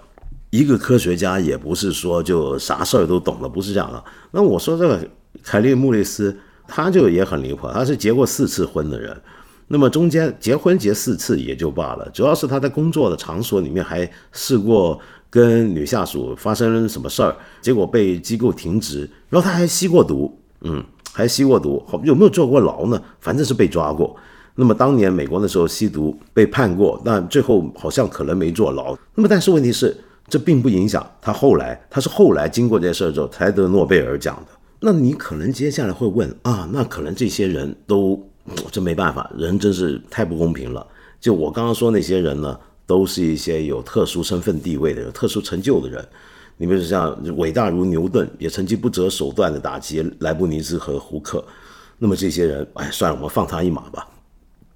[0.49, 4.03] 一个科学家也不是说就啥事儿都懂了，不是这样的。
[4.31, 5.07] 那我说这个
[5.41, 6.35] 凯利穆利斯，
[6.67, 9.15] 他就也很离谱，他是结过四次婚的人。
[9.71, 23.01] 那么中间结婚结四次也就罢了，主要是他在工作的场所里面还试过跟女下属发生什么事儿，结果被机构停职，然后他还吸过毒，嗯，还吸过毒，好有没有坐过牢呢？
[23.21, 24.13] 反正是被抓过。
[24.55, 28.93] 那么当年美国那时候吸毒被判过，但最后好像可能没坐牢。
[29.15, 29.95] 那么但是问题是，
[30.27, 34.51] 这并不影响他后来，他是后来经过这事儿之后才得诺贝尔奖的。
[34.81, 38.27] 那你可能接下来会问啊，那可能这些人都。
[38.71, 40.85] 这没办法，人真是太不公平了。
[41.19, 46.07] 就我刚刚说那些人呢，都是一些有特殊身份地位的、有特殊成就的人。
[46.57, 51.43] 你比如像伟大如牛顿，也曾经不择手段的打击莱布尼兹和胡克。
[51.97, 54.07] 那么这些人，哎，算了，我们放他一马吧。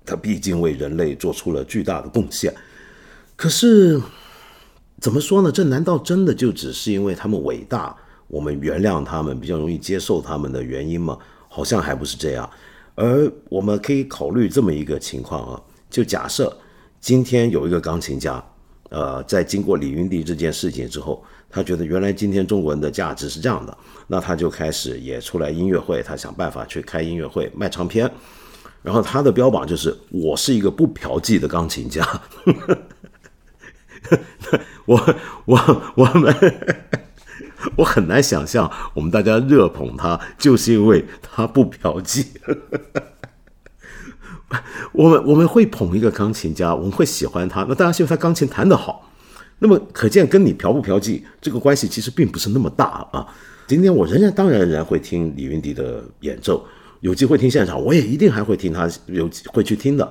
[0.05, 2.53] 他毕竟为人类做出了巨大的贡献。
[3.35, 3.99] 可是
[4.99, 5.51] 怎么说呢？
[5.51, 7.95] 这难道真的就只是因为他们伟大，
[8.27, 11.17] 我们原谅他们，比较容易接受他们的原因吗？
[11.49, 12.47] 好像还不是这样。
[12.95, 16.57] 而我们可以考虑这么一个情况啊，就假设
[16.99, 18.43] 今天有一个钢琴家，
[18.89, 23.77] 呃，在经过李云迪这件事情之后，他觉得原来今天中国人的价值是这样的，
[24.07, 28.09] 那他就开始也出来音乐会，他想办法去开音乐会卖唱片，
[28.81, 32.21] 然后他的标榜就是我是一个不嫖妓的钢琴家，
[34.85, 36.33] 我我我们
[37.75, 42.25] 我很难想象我们大家热捧他，就是因为他不嫖妓。
[44.93, 49.11] 我们我们会捧一个钢琴家，我们会喜欢他，那大家是因为他钢琴弹得好，
[49.59, 53.25] 那么可见跟你嫖不嫖妓这个关系其实并不是那么大啊。
[53.67, 56.65] 今天我仍然当然仍然会听李云迪的演奏，
[57.01, 60.09] 有机会听现场，我也一定还会听他有会去听的。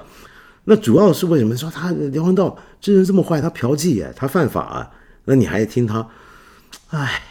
[0.65, 4.91] 那主要是为什么说他梁文道这人这么坏，他嫖妓耶，他犯法啊？
[5.27, 6.07] 那你还听他？
[6.91, 7.23] 哎，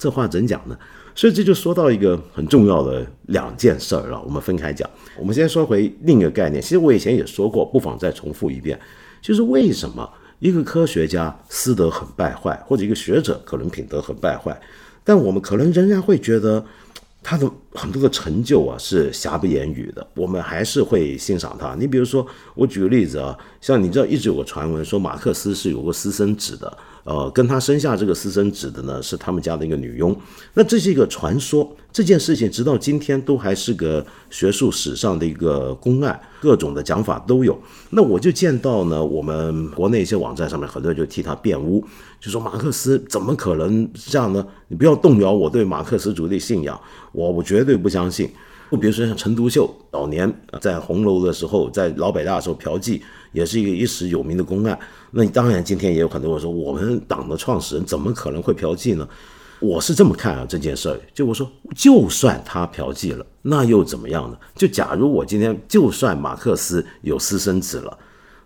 [0.00, 0.74] 这话怎讲呢？
[1.14, 4.88] 所以这就说到一个很重要的两件事儿了，我们分开讲。
[5.18, 8.80] 我们先说回另一个概念，其实我以前也说过，不妨再重复一遍，
[9.20, 10.08] 就是为什么
[10.38, 14.58] 一个科学家私德很败坏，或者一个学者可能品德很败坏，
[15.04, 16.64] 但我们可能仍然会觉得
[17.22, 21.76] 他的很多的成就啊是瑕不掩瑜的，我们还是会欣赏他。
[21.78, 26.78] 你比如说，我举个例子啊，像你知道一直有个传闻说马克思是有个私生子的。
[27.04, 30.14] 呃，跟他生下这个私生子的呢，是他们家的一个女佣。
[30.54, 37.58] 那这是一个传说，这件事情直到今天都还是个学术史上的一个公案，各种的讲法都有。
[37.90, 41.84] 那我就见到呢，我们国内一些网站上面很多人就替他辩污，
[42.20, 44.46] 就说马克思怎么可能这样呢？
[44.68, 46.78] 你不要动摇我对马克思主义的信仰，
[47.12, 48.30] 我我绝对不相信。
[48.70, 53.00] 就比如说像陈独秀早年在红楼的时候，在老北大的时候嫖妓，
[53.32, 54.78] 也是一个一时有名的公案。
[55.10, 59.08] 那当然，今天也有很多人说，我们党的创始人怎么可能会嫖妓呢？
[59.60, 64.36] 我是这么看啊，这件事儿，就我说，就算他嫖妓了，那又怎么样呢？
[64.54, 67.98] 就假如我今天就算马克思有私生子了。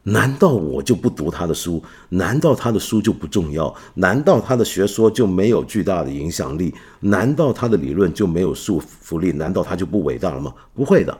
[0.06, 1.82] 难道我就不读他的书？
[2.10, 3.74] 难道他的书就不重要？
[3.94, 6.74] 难道他的学说就没有巨大的影响力？
[7.00, 9.32] 难道他的理论就没有束缚力？
[9.32, 10.52] 难道他就不伟大了吗？
[10.74, 11.18] 不会的。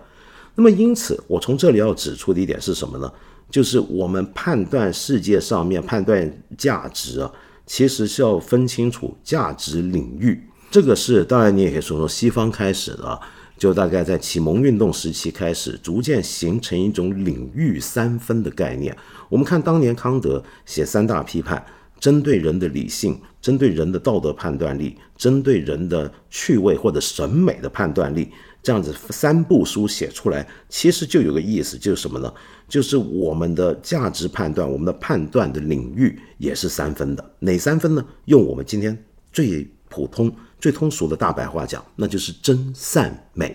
[0.54, 3.10] 那么，因此，我从这里要指出的一点是什么呢？
[3.54, 7.30] 就是我们判断世界上面判断价值啊，
[7.64, 10.42] 其实是要分清楚价值领域。
[10.72, 13.20] 这个是当然，你也可以说说西方开始的。
[13.56, 18.94] 就大概在启蒙运动时期开始，逐渐形成一种领域三分的概念。
[19.28, 21.64] 我们看当年康德写三大批判，
[22.00, 28.28] 针对人的理性，针对人的道德判断力，针对人的趣味或者审美的判断力，
[28.64, 32.32] 这样子三部书写出来，其实就有个意思，就是什么呢？
[32.66, 37.22] 就是我们的价值判断，我们的判断的领域也是三分的。
[37.40, 38.02] 哪三分呢？
[38.24, 40.34] 用我们今天最普通。
[40.58, 43.54] 最通俗的大白话讲，那就是真善美。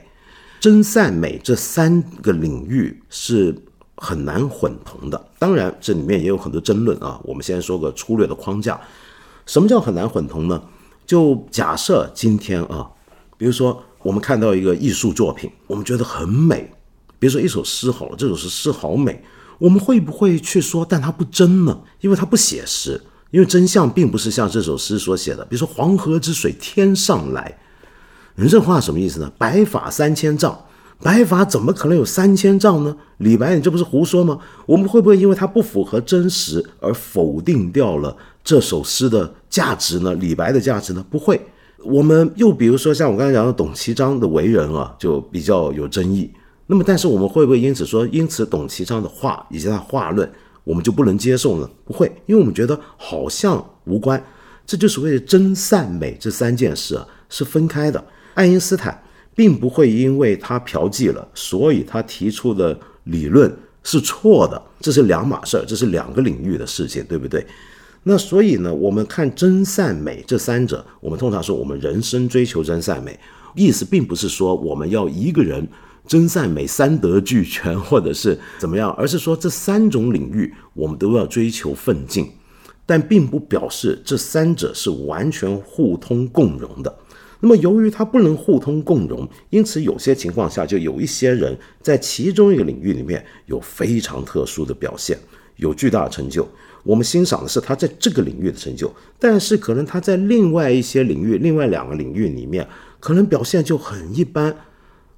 [0.60, 3.56] 真善美这三个领域是
[3.95, 5.19] 很难混同的。
[5.39, 7.19] 当然，这里面也有很多争论啊。
[7.24, 8.80] 我们先说个粗略的框架。
[9.48, 10.62] 什么叫很难混同呢？
[11.08, 12.88] 就假设今天啊，
[13.38, 16.71] 比如说我们看到一个艺术作品，我们觉得很美。
[17.19, 19.23] 比如说一首诗好了，这首诗诗好美，
[19.57, 21.81] 我们会不会去说，但它不真呢？
[22.01, 23.01] 因为它不写实。
[23.31, 27.59] 因为真相并不是像这首诗所写的，比如说“黄河之水天上来”，
[28.33, 30.65] 你这话什么意思呢？“白发三千丈”，
[31.03, 32.97] 白发怎么可能有三千丈呢？
[33.17, 34.39] 李白，你这不是胡说吗？
[34.65, 40.15] 我们会不会因为它不符合真实而否定掉了这首诗的价值呢？
[40.15, 41.05] 李白的价值呢？
[41.07, 41.39] 不会。
[41.84, 46.30] 我们又比如说像我刚才讲的董其昌的为人啊，就比较有争议。
[46.65, 50.30] 那么，但是我们会不会因此说，因此董其昌的话以及他话论？
[50.63, 51.68] 我们就不能接受呢？
[51.84, 54.24] 不会，因为我们觉得好像无关。
[54.68, 58.04] 这就所谓的真善美这三件事啊是分开的。
[58.36, 59.02] 爱因斯坦
[59.34, 63.52] 并不会因为他嫖妓了，所以他提出的理论
[63.84, 67.44] 是错的，这是两码事儿，这是两个领域的事情，对不对？
[68.10, 73.19] 那所以呢，我们看真善美这三者，我们通常说我们人生追求真善美，
[73.56, 75.67] 意思并不是说我们要一个人。
[76.08, 82.28] 真善美三德俱全，或者是怎么样，而是说这三种领域我们都要追求奋进，
[82.84, 86.98] 但并不表示这三者是完全互通共融的。
[87.41, 95.15] 那么，由于它不能互通共融，因此有些情况下就有一些人在其中一个领域里面有非常特殊的表现，
[95.58, 96.48] 有巨大的成就。
[96.89, 102.67] 我们欣赏的是他在这个领域的成就，但是可能他在另外一些领域、另外两个领域里面，
[103.00, 104.56] 可能表现就很一般。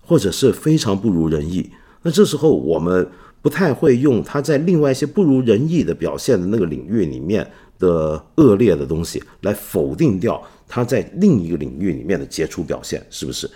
[0.04, 1.70] 或者是非常不如人意，
[2.02, 3.08] 那这时候我们
[3.42, 7.50] 不太会用他在另外一些不如人意的表现的那个领域里面
[7.80, 13.50] 的恶劣的东西来否定掉他在另一个领域里面的杰出表现，是不是？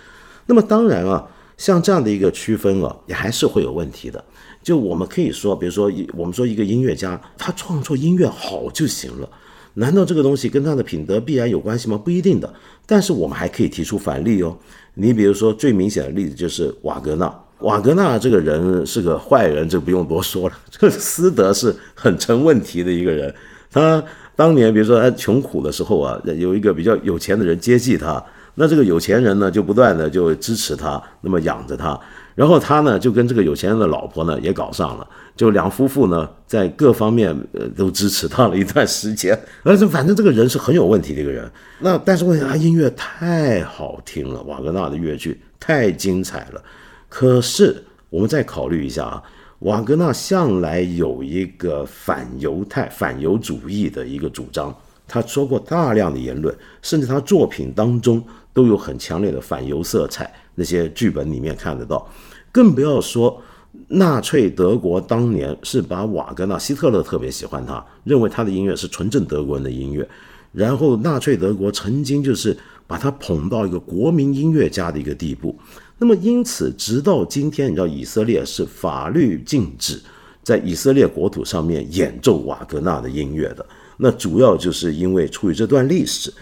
[0.46, 4.24] 那么当然啊，像这样的一个区分啊，也还是会有问题的。
[4.66, 9.28] 就我们可以说，比如说，我们说一个音乐家，他创作音乐好就行了，
[9.74, 11.96] 难道这个东西跟他的品德必然有关系吗？
[11.96, 12.52] 不一定的。
[12.84, 14.58] 但是我们还可以提出反例哦。
[14.94, 17.32] 你比如说，最明显的例子就是瓦格纳。
[17.60, 20.58] 瓦格纳这个人是个坏人，这不用多说了。
[20.68, 23.32] 这个私德是很成问题的一个人。
[23.70, 24.02] 他
[24.34, 28.20] 当年，比如说他穷苦的时候啊，有一个比较有钱的人接济他，
[28.56, 31.96] 那这个有钱人呢，就不断的就支持他，那么养着他。
[32.36, 39.36] 然后他呢，就跟这个有钱人的老婆呢也搞上了，就两夫妇呢在各方面呃都支持他了一段时间。
[39.64, 41.50] 而且反正这个人是很有问题的一个人。
[41.78, 46.62] 那但是问题他音乐太好听了，瓦格纳的乐剧太精彩了。
[47.08, 49.22] 可是我们再考虑一下啊，
[49.60, 54.76] 瓦格纳向来有一个反犹太、反犹主义的一个主张，
[55.08, 58.22] 他说过大量的言论，甚至他作品当中
[58.52, 60.30] 都有很强烈的反犹色彩。
[60.58, 62.08] 那些剧本里面看得到，
[62.56, 63.42] 更不要说
[63.88, 70.08] 纳粹德国当年是把瓦格纳，希特勒特别喜欢他，认为他的音乐是纯正德国人的音乐。
[70.52, 75.54] 然后纳粹德国曾经就是把他捧到一个国民音乐家的一个地步。
[75.98, 80.00] 那么因此，直到今天，你知道以色列是法律禁止
[80.42, 83.66] 在以色列国土上面演奏瓦格纳的音乐的。
[83.98, 86.32] 那主要就是因为出于这段历史。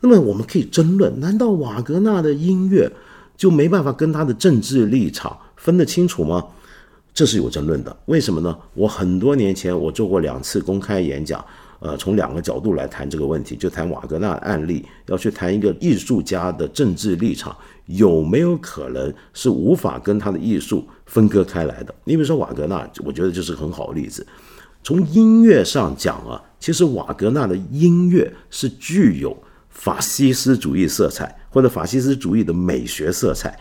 [0.00, 2.88] 那么我们可以争论：难道瓦格纳的音乐？
[3.36, 6.44] 就没办法跟他的政治立场分得清楚吗？
[7.14, 7.96] 这是有争论的。
[8.04, 8.54] 为什么呢？
[8.74, 11.42] 我很多年前我做过两次公开演讲，
[11.78, 17.56] 呃，从两个角度来谈这个问题，就谈瓦格纳案例，要去谈一个艺术家的政治立场
[17.86, 21.94] 有没有可能是无法跟他的艺术分割开来的。
[22.04, 24.26] 你比如说瓦格纳，我觉得就是很好的例子。
[24.82, 29.34] 从音乐上讲啊，其实瓦格纳的音乐是具有
[29.70, 31.34] 法西斯主义色彩。
[31.48, 33.56] 或者法西斯主义的美学色彩，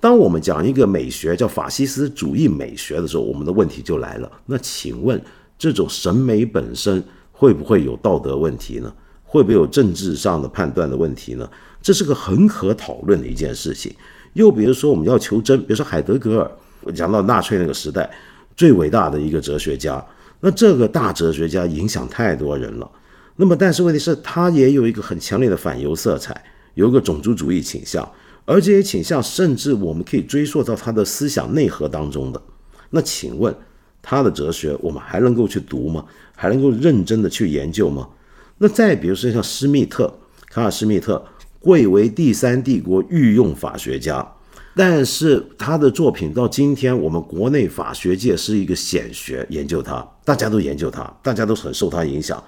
[0.00, 4.30] 当我们讲一个美学叫法西斯主义美学的时候，我们的问题就来了。
[4.46, 5.20] 那请问，
[5.58, 8.92] 这种审美本身会不会有道德问题呢？
[9.24, 11.50] 会不会有政治上的判断的问题呢？
[11.82, 13.92] 这是个很可讨论的一件事情。
[14.34, 18.08] 又比如说，我们要求真，比如说海德格尔，讲到纳粹那个时代
[18.56, 20.04] 最伟大的一个哲学家，
[20.40, 22.90] 那这个大哲学家影响太多人了。
[23.34, 26.40] 那么，但是问题是，他也有一个很强烈的反犹色彩。
[26.74, 28.08] 有一个种族主义倾向，
[28.50, 32.40] 而这些倾向甚至我们可以追溯到他的思想内核当中的。
[32.88, 33.54] 那请问
[34.00, 36.02] 他的哲学，我们还能够去读吗？
[36.34, 38.08] 还能够认真的去研究吗？
[38.56, 40.10] 那再比如说像施密特，
[40.48, 41.22] 卡尔施密特，
[41.60, 44.26] 贵为第三帝国御用法学家，
[44.74, 52.42] 但是他的作品到今天我们国内法学界是一个显学，研究他，大家都研究他，大家都很受他影响。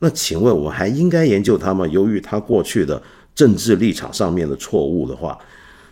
[0.00, 1.86] 那请问我还应该研究他吗？
[1.86, 3.02] 由于他过去的。
[3.36, 5.38] 政治立场上面的错误的话，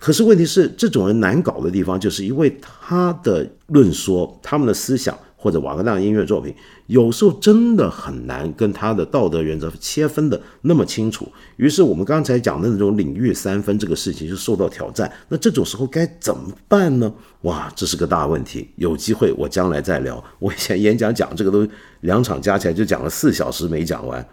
[0.00, 6.54] 可是问题是，这种人难搞的地方，就是因为他的论说、他们的思想或者瓦格纳音乐作品，
[6.86, 11.30] 有时候真的很难跟他的道德原则切分的那么清楚。
[11.56, 15.10] 于是我们刚才讲的那种领域三分这个事情就受到挑战。
[15.28, 17.12] 那这种时候该怎么办呢？
[17.42, 18.70] 哇，这是个大问题。
[18.76, 20.22] 有机会我将来再聊。
[20.38, 21.68] 我以前演讲讲这个都
[22.00, 24.26] 两场加起来就讲了四小时没讲完。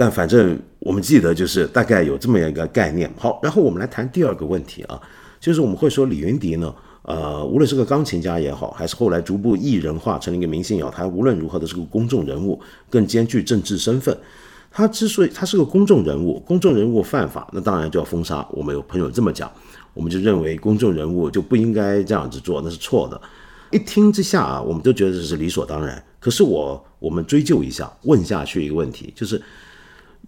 [0.00, 3.12] 但反正我们记得就是大概有这么样一个概念。
[3.18, 5.00] 好，然后我们来谈第二个问题啊，
[5.40, 6.72] 就是我们会说李云迪呢，
[7.02, 14.16] 呃，无论是个钢琴家也好，还是后来逐步艺人化成了一个明星也好，他无论如何都是个公众人物，更兼具政治身份。
[14.70, 18.46] 他之所以他是个公众人物，公众人物犯法，那当然就要封杀。
[18.52, 19.50] 我们有朋友这么讲，
[19.94, 23.20] 我们就认为公众人物就不应该这样子做，那是错的。
[23.72, 26.00] 一听之下啊，我们都觉得这是理所当然。
[26.20, 29.42] 可是我我们追究一下，问下去一个问题，就是。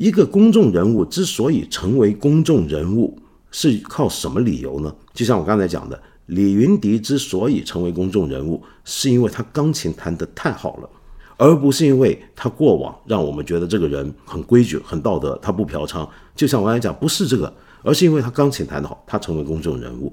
[0.00, 3.18] 一个公众人物之所以成为公众人物，
[3.50, 4.90] 是靠什么理由呢？
[5.12, 10.88] 就像我刚才讲的，李云迪之所以成为公众人物，是因为他钢琴弹得太好了，
[11.36, 16.08] 而不是因为他过往让我们觉得这个人很规矩、很道德，他不嫖娼。
[16.34, 20.10] 就像我刚才讲，不是这个，而是因为他钢琴弹得好，他成为公众人物。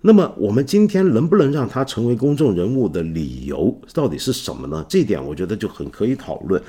[0.00, 4.84] 那么我们今天能不能让他成为公众人物的理由到底是什么呢？
[4.88, 6.60] 这一点我觉得就很可以讨论。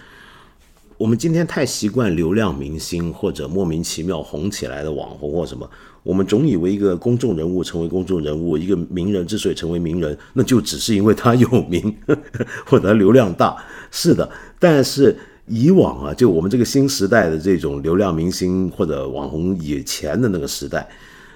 [0.98, 5.68] 我们今天太习惯流量明星或者莫名其妙红起来的网红或什么，
[6.04, 11.94] 我们总以为一个公众人物成为公众人物，一个名人之所以成为名人，那就只是因为他有名
[12.66, 13.58] 或者流量大。
[13.90, 14.30] 是的，
[14.60, 15.18] 但是
[15.48, 20.88] 以往啊，就我们这个新时代的这种流量明星或者网红以前的那个时代，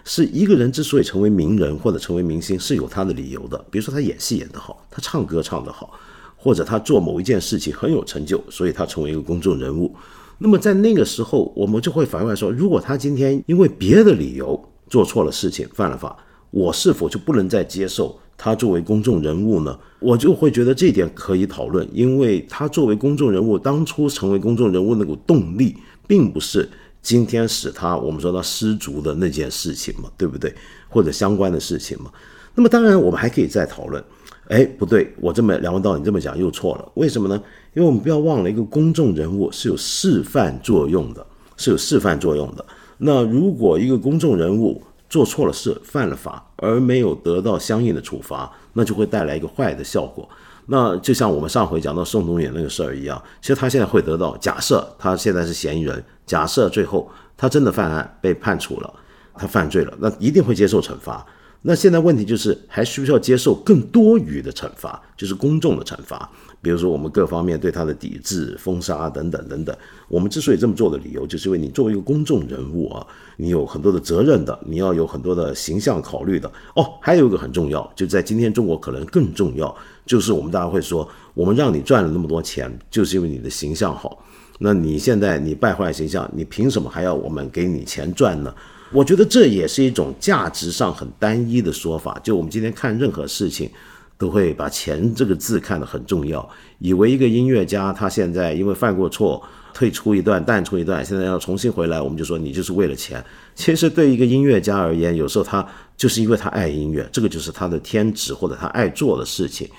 [0.05, 3.57] 是一个人之所以成为名人或者成为明星是有他的理由的。
[3.71, 5.99] 比如说他演戏演得好，他唱歌唱得好。
[6.47, 9.93] 或者他做某一件事情很有成就，所以他成为一个公众人物。
[10.37, 16.15] 那么在那个时候，我们就会反过来说：如果他今天因为别的理由做错了事情，犯了法，
[16.51, 25.75] 我是否就不能再接受他作为公众人物呢，我就会觉得这一点可以讨论，因为他作为公众人物，当初成为公众人物那股动力，
[26.07, 26.69] 并不是
[27.01, 30.55] 今天使他我们说他失足的那件事情嘛，对不对？
[30.87, 32.09] 或者相关的事情嘛。
[32.55, 34.01] 那么当然，我们还可以再讨论。
[34.49, 36.91] 哎，不对，我这么梁文道，你这么讲又错了。
[36.93, 37.35] 为什么呢？
[37.73, 41.25] 因为我们不要忘了，一个公众人物是有示范作用的，
[41.57, 42.65] 是有示范作用的。
[42.97, 50.27] 那如果一个公众人物做错了事，犯了法，而没有得到相应的处罚，那就会带来一个坏的效果。
[50.67, 58.93] 那就像我们上回讲到宋冬野那个事儿一样，其实他现在会得到，假设他现在是嫌疑人，假设最后他真的犯案被判处了，
[59.35, 61.25] 他犯罪了，那一定会接受惩罚。
[61.69, 69.75] 那现在问题就是，还需不需要接受更多余的惩罚，就是公众的惩罚，比如说我们各方面对他的抵制、封杀等等等等。
[70.07, 73.05] 我们之所以这么做的理由，就是因为你作为一个公众人物啊，
[73.35, 76.49] 你有很多的责任的，你要有很多的形象考虑的。
[76.73, 84.23] 哦，还有一个很重要，就在今天中国可能更重要，就是我们大家会说，我们让你赚了那么多钱，就是因为你的形象好。
[84.59, 88.55] 那你现在你败坏形象，你凭什么还要我们给你钱赚呢？
[88.91, 92.19] 我觉得这也是一种价值上很单一的说法。
[92.23, 93.69] 就我们今天看任何事情，
[94.17, 96.47] 都会把钱这个字看得很重要，
[96.79, 99.41] 以为一个音乐家他现在因为犯过错，
[99.73, 103.23] 退出一段淡出一段，现在要重新回来，我们就说你就是为了钱。
[103.53, 105.65] 其实对一个音乐家而言，有时候他
[105.95, 109.69] 就是因为他爱音乐，这个就是他的天职或者他爱做的事情。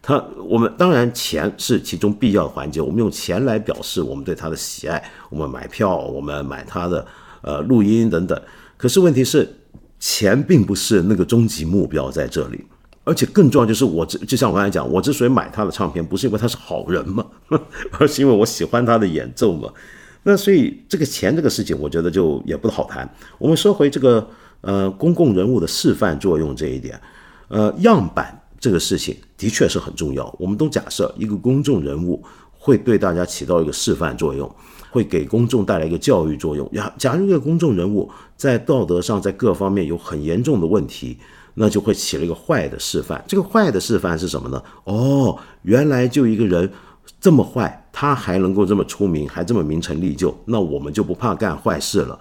[0.00, 7.04] 他我们当然钱是其中必要的环节，我们用钱来表示我们对他的喜爱，我们买票，我们买他的
[7.42, 8.40] 呃录音等等。
[8.78, 9.46] 可是问题是，
[10.00, 12.64] 钱并不是那个终极目标在这里，
[13.04, 17.26] 而且更重要就是，我就像我刚才讲，我之所以买他的唱片，不是因为他是好人嘛，
[17.98, 19.70] 而是因为我喜欢他的演奏嘛。
[20.22, 23.08] 那所以这个钱这个事情，我觉得就也不好谈。
[23.38, 24.28] 我们说回这个
[24.60, 27.00] 呃公共人物的示范作用这一点，
[27.48, 30.32] 呃样板这个事情的确是很重要。
[30.38, 32.22] 我们都假设一个公众人物
[32.58, 34.50] 会对大家起到一个示范作用。
[34.90, 36.66] 会给公众带来一个教育作用。
[36.72, 41.18] 呀，假如一个公众人物在道德上、在各方面有很严重的问题，
[41.52, 43.22] 那就会起了一个坏的示范。
[43.28, 44.62] 这个坏的示范是什么呢？
[44.84, 46.72] 哦，原来就一个人
[47.20, 52.18] 这么坏，他还能够这么出名，还这么名成利就，那我们就不怕干坏事了。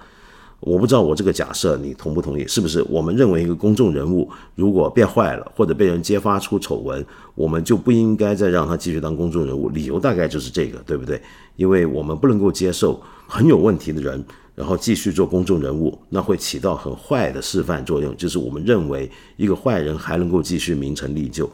[0.59, 2.47] 我不知道我这个假设你同不同意？
[2.47, 7.05] 是不是我们认为一个公众人物如果变坏了，或者被人揭发出丑闻，
[7.35, 9.69] 我们就不应该再让他继续当公众人物？
[9.69, 11.21] 理由大概就是这个，对不对？
[11.57, 18.17] 因为我们不能够接受很有问题的人，然后继续做公众人物，那会起到很坏的示范作用。
[18.17, 21.47] 就是我们认为一个坏人还能够继续名成利就。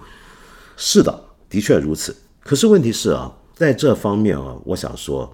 [0.77, 2.15] 是的，的确如此。
[2.39, 5.29] 可是问题是啊，在这方面啊，我想说。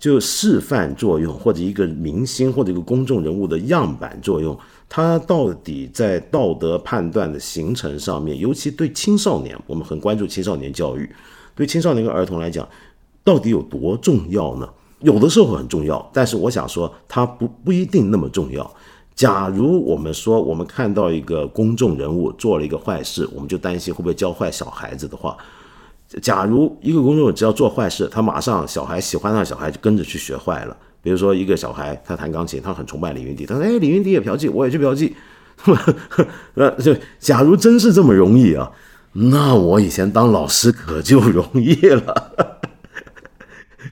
[0.00, 11.08] 就示范作用，或者一个明星或者一个公众人物的样板作用，它到底在道德判断的形成上面，尤其对青少年，我们很关注青少年教育，
[11.54, 12.66] 对青少年跟儿童来讲，
[13.22, 14.66] 到底有多重要呢？
[15.00, 18.74] 有的时候很重要，但是我想说，它不不一定那么重要。
[19.14, 25.36] 假如我们说我们看到一个公众人物做了一个坏事，我们就担心会不会教坏小孩子的话。
[26.20, 30.76] 假如一个公众只要做坏事，他马上小孩喜欢上，小孩就跟着去学坏了。
[31.02, 35.12] 比如说一个小孩，他弹钢琴，他很崇拜李云迪，他说：“哎，李云迪也嫖妓，我也去嫖妓。
[36.54, 38.70] ”那就假如真是这么容易啊，
[39.12, 42.60] 那我以前当老师可就容易了。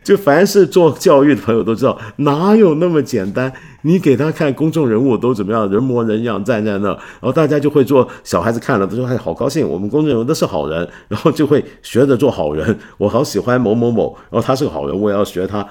[0.09, 3.53] 就凡是做教育的朋友都知道，哪有那么简单？
[3.83, 8.09] 你给他看公众人物都怎么样，人模人样站在那，然后大家就会做。
[8.25, 12.79] 小孩子看了都说：“哎，好高兴，我们公众人物都是好人。”然后就会学着做好人。
[12.97, 15.69] 我好喜欢某某某，然后他是个好人，我也要学他。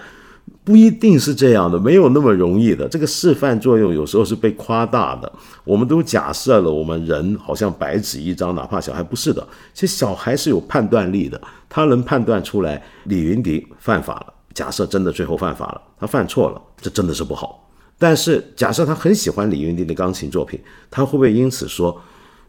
[0.64, 2.88] 不一定是这样的，没有那么容易的。
[2.90, 5.32] 这个示范作用有时候是被夸大的。
[5.64, 9.46] 我们都假设了，我们人好像白纸一张，哪怕小孩不是的。
[9.74, 11.40] 其实小孩是有判断力的，
[11.70, 14.34] 他能判断出来李云迪犯法了。
[14.54, 17.70] 假设真的最后犯法了，他犯错了，这真的是不好。
[17.98, 20.60] 但是假设他很喜欢李云迪的钢琴作品，
[20.92, 22.00] 他会不会因此说，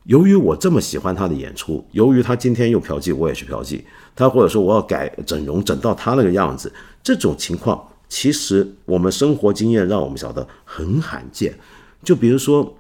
[0.08, 3.82] 由于我这么喜欢他的演出，由于他今天又嫖妓，我也去嫖妓？
[4.16, 6.72] 他或者说我要改整容，整到他那个样子？
[7.02, 7.78] 这种情况。
[8.08, 11.54] 其实我们生活经验让我们晓得很罕见，
[12.02, 12.74] 就比如说，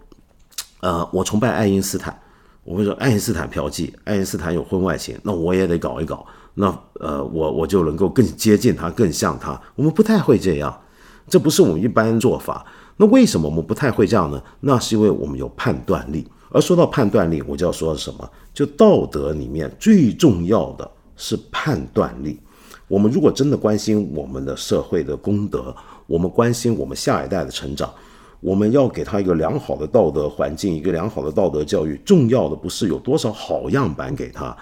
[0.80, 2.18] 呃，我崇拜爱因斯坦，
[2.64, 6.24] 我会说爱因斯坦嫖妓，爱因斯坦有婚外情，那我也得搞一搞，
[6.54, 9.60] 那呃，我我就能够更接近他，更像他。
[9.74, 10.80] 我们不太会这样，
[11.28, 12.64] 这不是我们一般做法。
[12.96, 14.42] 那为什么我们不太会这样呢？
[14.60, 16.26] 那是因为我们有判断力。
[16.50, 18.30] 而说到判断力，我就要说什么？
[18.54, 22.38] 就道德里面最重要的是判断力。
[22.86, 25.74] 我们如果真的关心我们的社会的功德，
[26.06, 27.92] 我们关心我们下一代的成长，
[28.40, 32.00] 我们要给他一个良好的道德环境，一个良好的道德教育。
[32.04, 34.56] 重要的不是有多少好样板给他，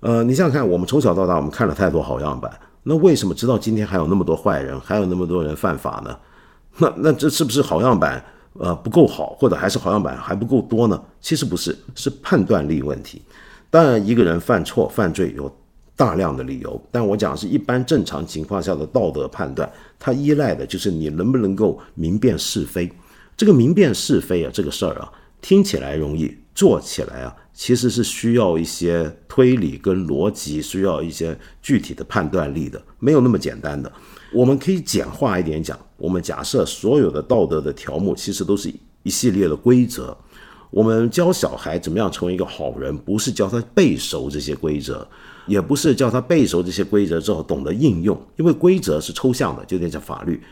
[0.00, 2.50] 呃，你想想看，我们从小到大，我们看了太多好样板，
[2.82, 6.16] 那为什么直到今天还有那么多坏人，还有那么多人犯法呢？
[6.78, 8.24] 那那这是不是好样板
[8.58, 11.02] 呃不够好，或者还是好样板还不够多呢？
[11.20, 13.22] 其实不是，是判断力问题。
[13.70, 15.54] 当然，一个人犯错犯罪有
[15.94, 22.90] 大量的理由，但我讲是一般正常情况下的道德判断，它依赖的就是你能不能够明辨是非。
[23.36, 33.90] 这个明辨是非啊，这个事儿啊，听起来容易，做起来啊，其实是需要一些推理跟逻辑，需要一些具体的判断力的，没有那么简单的。
[34.32, 38.72] 我们可以简化一点讲，我们假设所有的道德的条目，其实都是
[39.02, 40.16] 一系列的规则。
[40.70, 45.06] 我们教小孩怎么样成为一个好人，不是教他背熟这些规则，
[45.46, 50.42] 也不是教他背熟这些规则之后懂得应用，因为规则是抽象的，就点像法律。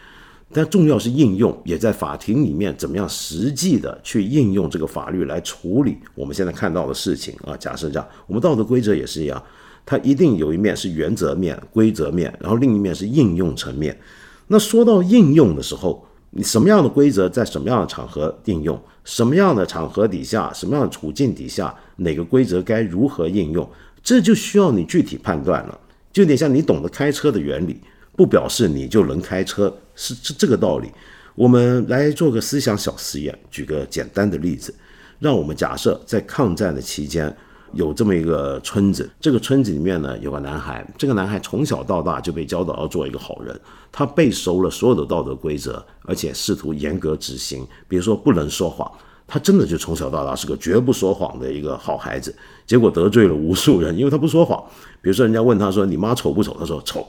[0.52, 7.56] 但重要是应用，也在法庭里面怎么样实际的去应用这个法律来处理我们现在看到的事情啊。
[7.56, 9.42] 假设这样，我们道德规则也是一样，
[9.84, 13.98] 它一定有一面是原则面、规则面，然后另一面是应用层面。
[14.46, 23.68] 那说到应用的时候，你什么样的规则在什么样的场合应用，什么样的场合底下，什么样的处境底下，哪个规则该如何应用，
[24.02, 25.80] 这就需要你具体判断了。
[26.12, 27.80] 就有点像你懂得开车的原理。
[28.16, 30.88] 不表示你就能开车，是这这个道理。
[31.34, 34.72] 我们来做个思想小实验，举个简单的例子，
[35.18, 37.36] 让我们假设在抗战的期间
[37.74, 43.58] 有这么一个村子，这个村子里面呢有个男孩，这个男孩从小到大就被教导要做一个好人，
[43.90, 48.90] 他背熟了所有的道德规则，而且试图严格执行，比如说不能说谎。
[49.26, 54.62] 他真的就从小到大是个绝不说谎的一个好孩子，结果得罪了无数人，因为他不说谎。
[55.00, 57.08] 比如说，人家问他说：“你妈丑不丑？”他说：“丑。”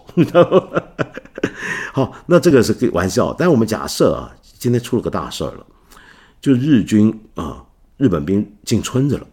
[1.92, 3.36] 好，那这个是个玩笑。
[3.38, 5.66] 但我们假设啊，今天出了个大事儿了，
[6.40, 7.62] 就日军啊，
[7.98, 9.28] 日本兵进村子了，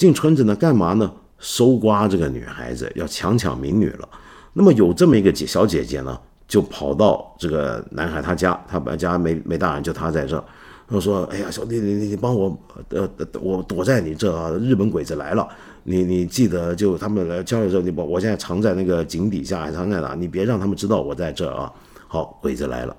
[0.00, 1.12] 进村子呢干嘛呢？
[1.38, 4.08] 搜刮这个女孩子，要强抢民女了。
[4.54, 10.44] 那么有这么一个姐小姐姐呢，就跑到这个男孩他家，他家没没大人，就他在这儿。
[10.88, 13.06] 他说：“哎呀，小弟，你你帮我，呃，
[13.42, 15.46] 我躲在你这啊，日本鬼子来了，
[15.82, 20.14] 你你记得就他们来交流之后，你把我现在藏在那个井底下，还藏在哪？
[20.14, 21.70] 你别让他们知道我在这啊。
[22.08, 22.96] 好，鬼子来了，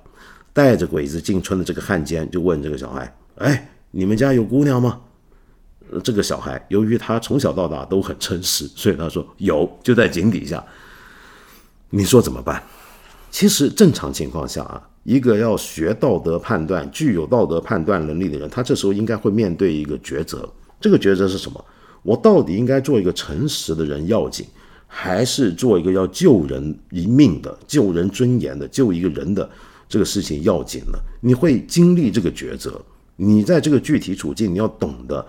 [0.52, 5.00] 带着鬼子进村的这个汉奸就问这个小孩：，哎，你们家有姑娘吗？
[6.00, 10.64] 这个小孩由于他从小到大都很诚实，所以他说有，就在井底下。
[11.90, 12.62] 你说怎么办？
[13.30, 20.48] 其实正常情况下啊。”一个要学道德判断、具有道德判断能力的人，他这时候应该会面对一个抉择。
[20.80, 21.64] 这个抉择是什么？
[22.04, 24.46] 我到底应该做一个诚实的人要紧，
[24.86, 29.50] 还是做一个要救人一命的、救人尊严的、救一个人的
[29.88, 30.98] 这个事情要紧呢？
[31.20, 32.80] 你会经历这个抉择。
[33.16, 35.26] 你在这个具体处境，你要懂得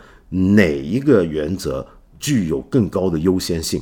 [0.55, 1.85] 哪一个原则
[2.19, 3.81] 具有更高的优先性。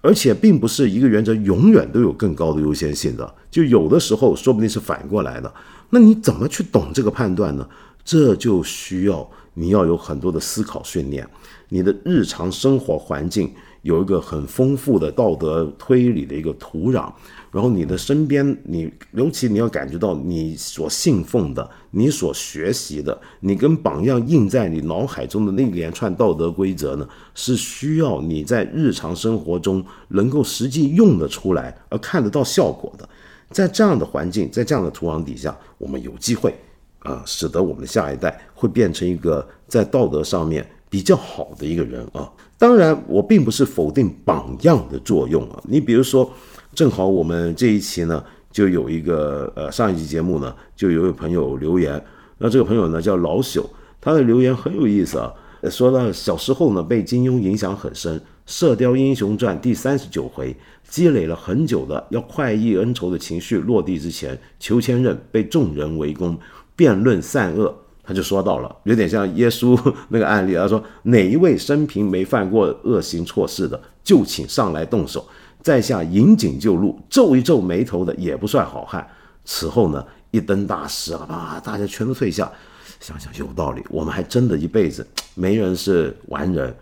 [0.00, 5.52] 而且并不是一个原则永远都有更高的优先性的，就有的时候说不定是反过来的。
[5.90, 7.68] 那你怎么去懂这个判断呢？
[8.04, 11.28] 这就需要你要有很多的思考训练，
[11.68, 13.52] 你的日常生活环境
[13.82, 17.12] 有一个很丰富的道德推理的一个土壤。
[17.50, 33.08] 然后你的身边，你尤其你要感觉到你所信奉的、你所学习的、你跟榜样印在你脑海中的那一连串道德规则呢，是需要你在日常生活中能够实际用得出来而看得到效果的。
[33.50, 36.54] 在这样的环境，在这样的土壤底下，我们有机会
[36.98, 42.30] 啊，使得我们的下一代会变成一个在道德上面比较好的一个人啊。
[42.56, 45.62] 当然，我并不是否定榜样的作用啊。
[45.64, 46.30] 你比如说。
[46.74, 48.22] 正好我们这一期呢，
[48.52, 52.00] 就有一个呃上一期节目呢，就有位朋友留言，
[52.36, 53.64] 那这个朋友呢叫老朽，
[54.00, 55.32] 他的留言很有意思啊，
[55.70, 60.54] 说到小时候呢被金庸影响很深，《射雕英雄传》第三十九回，
[60.88, 66.38] 积累了很久的要快意恩仇的情绪落地之前，裘千仞被众人围攻，
[66.76, 67.74] 辩论善恶，
[68.08, 69.78] 他就说到了，有点像耶稣
[70.08, 75.28] 那个案例，他说哪一位生平没犯过恶行错事的，就请上来动手。
[75.60, 79.06] 在下引颈就戮，皱一皱眉头的也不算好汉。
[79.44, 82.50] 此后呢，一登大师啊，大家全都退下。
[82.98, 86.74] 想想有道理，我们还真的一辈子没人是完人。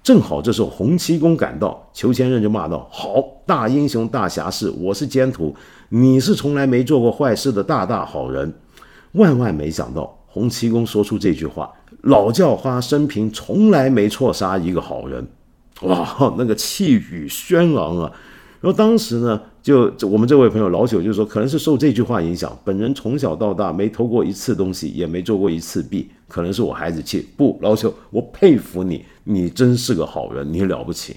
[0.00, 5.52] 正好这时候洪七公赶到，裘千仞就骂道：“好大英雄大侠士，我是奸徒，
[5.88, 8.54] 你是从来没做过坏事的大大好人。”
[9.12, 11.72] 万万没想到，洪七公说出这句话
[12.04, 15.26] ：“老叫花生平从来没错杀一个好人。”
[15.82, 18.12] 哇，那个气宇轩昂啊！
[18.60, 27.24] 然后当时呢，就我们这位朋友老九就说，可能是受这句话影响，本人从小到大没偷过一次东西，也没做过一次弊，可能是我孩子气。
[27.36, 31.16] 不，老九，我佩服你，你真是个好人，你了不起。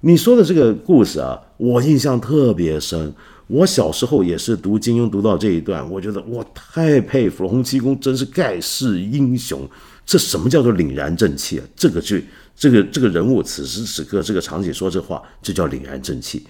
[0.00, 3.14] 你说的这个故事啊，我印象特别深。
[3.46, 9.68] 我小时候也是读金庸读到这一段，我觉得我太佩服了，洪七公真是盖世英雄。
[10.04, 11.64] 这什么叫做凛然正气啊？
[11.76, 12.26] 这个剧，
[12.56, 16.44] 这个这个人物，此时此刻这个场景说这话，这叫凛然正气。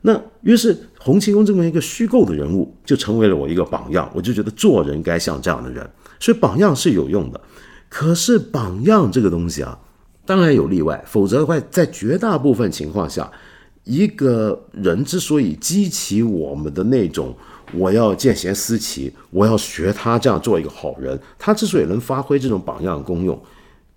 [0.00, 4.10] 那于是洪七公这么一个虚构的人物，就成为了我一个榜样。
[4.14, 7.40] 我就觉得做人该像这样的人，所以榜样是有用的。
[7.88, 9.78] 可是榜样这个东西啊，
[10.24, 13.30] 当然有例外，否则的话，在绝大部分情况下，
[13.86, 17.34] 一个人之所以激起我们的那种。
[17.72, 21.20] 我要见贤思齐，我要学他这样做一个好人。
[21.36, 23.36] 他之所以能发挥这种榜样功用，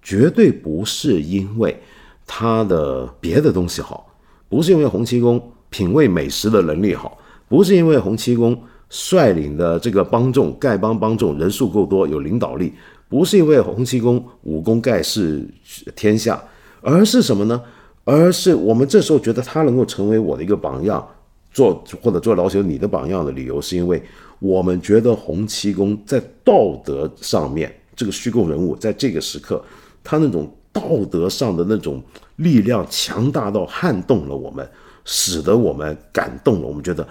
[0.01, 1.79] 绝对不是因为
[2.25, 4.11] 他的别的东西好，
[4.49, 7.15] 不是因为洪七公品味美食的能力好，
[7.47, 8.59] 不是因为洪七公
[8.89, 12.73] 率领的这个帮众丐帮帮众人数够多有领导力，
[13.07, 15.47] 不是因为洪七公武功盖世
[15.95, 16.43] 天下，
[16.81, 17.61] 而是什么呢？
[18.09, 21.07] 而是我们这时候觉得他能够成为我的一个榜样。
[21.51, 23.99] 做或者做老朽你的榜样的理由，是因为
[24.37, 29.59] 我们觉得洪七公在道德上面，这个虚构人物在这个时刻，
[30.03, 32.03] 他那种道德上的那种
[32.35, 34.69] 力量强大到撼动了我们，
[35.05, 36.67] 使得我们感动了。
[36.67, 37.05] 我们觉得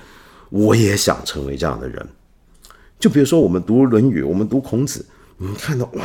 [0.50, 2.08] 我也想成为这样的人。
[3.00, 5.04] 就比如说我们读《论语》，我们读孔子，
[5.36, 6.04] 你看到哇，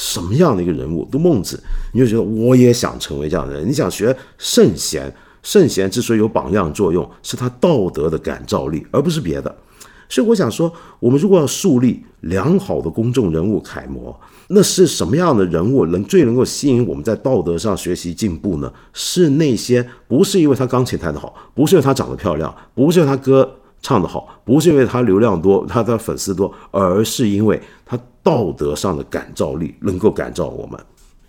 [0.00, 1.06] 什么样的一个人物？
[1.12, 3.68] 读孟子，你就觉得我也想成为这样的人。
[3.68, 5.14] 你想学圣贤。
[5.42, 9.54] 圣贤之所以有榜样作用，是他道德的感召力，而不是别的。
[10.06, 14.14] 所以我想说，我们如果要树立良好的公众人物楷模，
[14.48, 18.70] 那是什么样的人物能最能够吸引我们在道德上学习进步呢？
[18.92, 30.78] 是那些不是因为他钢琴弹得好，不是因为他长得漂亮，不是因为他歌唱得好，不是因为他流量多，他的粉丝多，而是因为他道德上的感召力能够感召我们。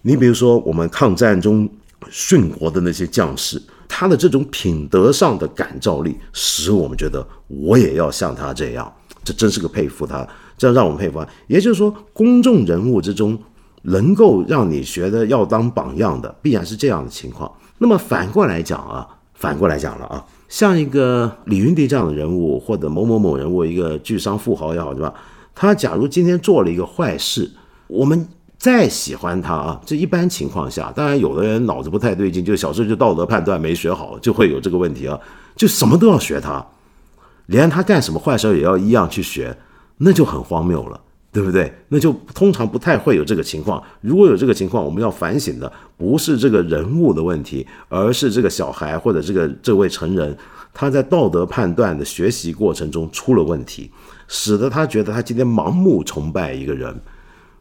[0.02, 1.70] 你比如说，我们抗战中
[2.10, 3.62] 殉国的那些将士。
[3.94, 8.90] 他的这种品德上的感召力，使我们觉得我也要像他这样，
[9.22, 10.26] 这真是个佩服他，
[10.58, 11.22] 这样让我们佩服。
[11.48, 13.38] 也就是说，公众人物之中，
[13.82, 17.52] 能够让你觉得要当榜样的，必然是这样的情况。
[17.80, 25.14] 那么反过来讲啊，反过来讲了啊，像一个李云迪这样的人物，或者某某某人物，一个巨商富豪也好，对吧？
[25.54, 27.52] 他假如今天做了一个坏事，
[27.88, 28.28] 我们。
[28.62, 35.20] 再喜欢他啊，这一般情况下，当然有的人脑子不太对劲，就小时候就道德判断没学好，就会有这个问题啊，
[35.56, 36.64] 就什么都要学他，
[37.48, 39.58] 连他干什么坏事也要一样去学，
[39.98, 41.74] 那就很荒谬了，对不对？
[41.88, 43.82] 那就通常不太会有这个情况。
[44.00, 50.38] 如果有这个情况，我们要反省的不是这个人物的问题，而是这个小孩或者这个这位成人
[50.72, 53.90] 他在道德判断的学习过程中出了问题，
[54.34, 56.98] 使得他觉得他今天盲目崇拜一个人。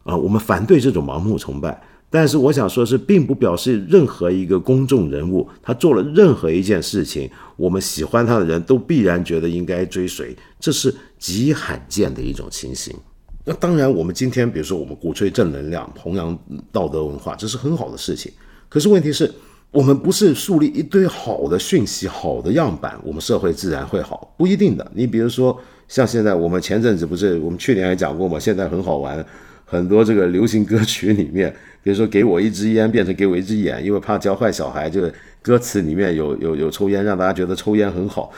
[0.04, 12.96] 啊，我们反对这种盲目崇拜，但是我想说，是并不表示任何一个公众人物他做了任何一件事情，我们喜欢他的人都必然觉得应该追随，这是极罕见的一种情形。
[13.44, 16.36] 那当然，我们今天比如说我们鼓吹正能量、弘扬
[16.72, 18.32] 道德文化，这是很好的事情。
[18.70, 19.30] 可是问题是，
[19.70, 24.90] 我们不是树立一堆好的讯息、好的样板，我们社会自然会好，不一定的。
[24.94, 25.58] 你比如说，
[25.90, 29.22] 像现在我们前阵子不是我们去年还讲过嘛，现在很好玩。
[29.66, 31.48] 很多这个流行歌曲里面，
[31.80, 35.00] 比如说“给我一支烟”变成“给我一只眼”，因为怕教坏小孩，就
[35.42, 38.32] 歌词里面有有有抽烟，让大家觉得抽烟很好。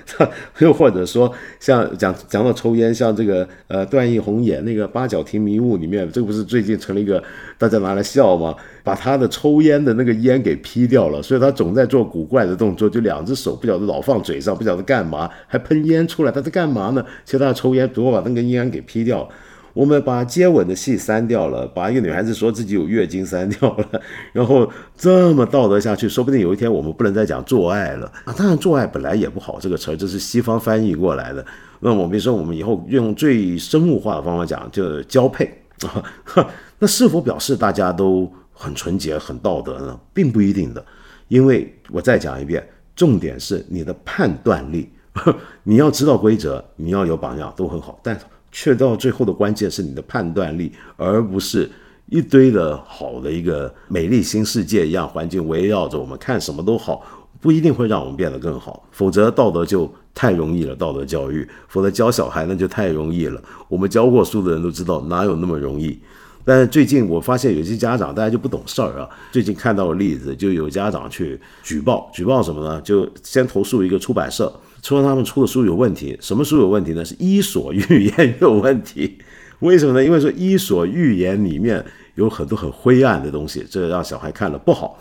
[0.60, 1.30] 又或者说，
[1.60, 7.22] 像讲讲到抽烟，像这个呃段奕宏演那个《八角亭迷雾》里面，这不是最近成了一个
[7.58, 8.54] 大家拿来笑吗？
[8.88, 17.04] 把他的抽烟的那个烟给劈掉了，所以他总在做古怪的动作，就两只手不晓得老放嘴上，不晓得干嘛，还喷烟出来，他在干嘛呢？
[17.22, 19.28] 其实他抽烟，不过把那根烟给劈掉。
[19.74, 24.00] 我们把接吻的戏删掉了，把一个女孩子说自己有月经删掉了，
[24.32, 24.66] 然后
[24.96, 28.32] 这么道德下去，说不定有一天我们不能再讲做爱了啊！
[28.34, 31.44] 当然，做爱本来也不好，这个词儿这是西方翻译过来的。
[31.80, 35.44] 那我比如说，我们以后用最生物化的方法讲，就交配
[35.86, 36.02] 啊，
[36.80, 39.98] 那是否表示大家都很纯洁、很道德呢？
[40.12, 40.84] 并不一定的，
[41.28, 44.90] 因为我再讲一遍，重点是你的判断力，
[45.62, 48.18] 你要知道规则，你要有榜样，都很好，但。
[48.50, 51.70] 却到最后的关键是你的判断力，而不是
[52.06, 57.04] 一堆的好的一个美丽新世界一样环境围绕着我们，看什么都好，
[57.42, 58.88] 不一定会让我们变得更好。
[58.90, 63.40] 否则道德就太容易了，道德教育，否则教小孩那就太容易了。
[63.68, 66.00] 我们教过书的人都知道，哪有那么容易？
[66.48, 69.06] 但是最近我发现有些家长大家就不懂事儿啊。
[69.30, 72.80] 最近看到的例子，就有家长去举报，举报什么呢？
[72.80, 74.50] 就先投诉一个出版社，
[74.82, 76.16] 说他们出的书有问题。
[76.22, 77.04] 什么书有问题呢？
[77.04, 79.18] 是《伊索寓言》有问题。
[79.58, 80.02] 为什么呢？
[80.02, 81.84] 因为说《伊索寓言》里面
[82.14, 84.98] 有很多很灰暗的东西，这让小孩看了不好。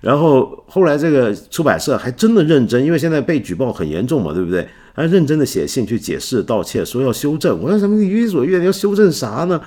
[0.00, 4.64] 然后后来这个出版社还真的认真，因为现在被举报很严重嘛，对不对？
[4.92, 7.60] 还认真的写信去解释道歉，说要修正。
[7.60, 8.00] 我说什么？
[8.00, 9.60] 伊索寓言要修正啥呢？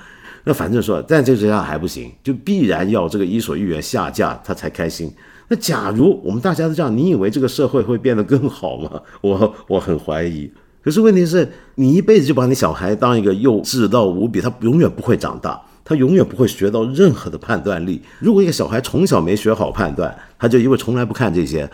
[0.44, 5.12] 那反正说，但这个样还不行，就必然要这个伊索寓言下架，他才开心。
[5.48, 9.00] 那假如我们大家都这样，你以为这个社会会变得更好吗？
[9.20, 10.50] 我 我很怀疑。
[10.82, 15.60] 可是问题是，你一辈子就把你小孩当一个幼稚到无比，他永远不会长大。
[15.84, 17.98] 他永远不会学到任何的判断力。
[18.18, 21.66] 如果一个小孩从小没学好判断，他就因为从来不看这些，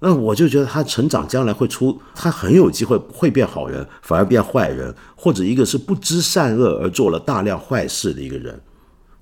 [0.00, 8.60] 那我就觉得他成长将来会出，他很有机会会变好人，反而变坏人，或者一个是不知善恶而做了大量坏事的一个人。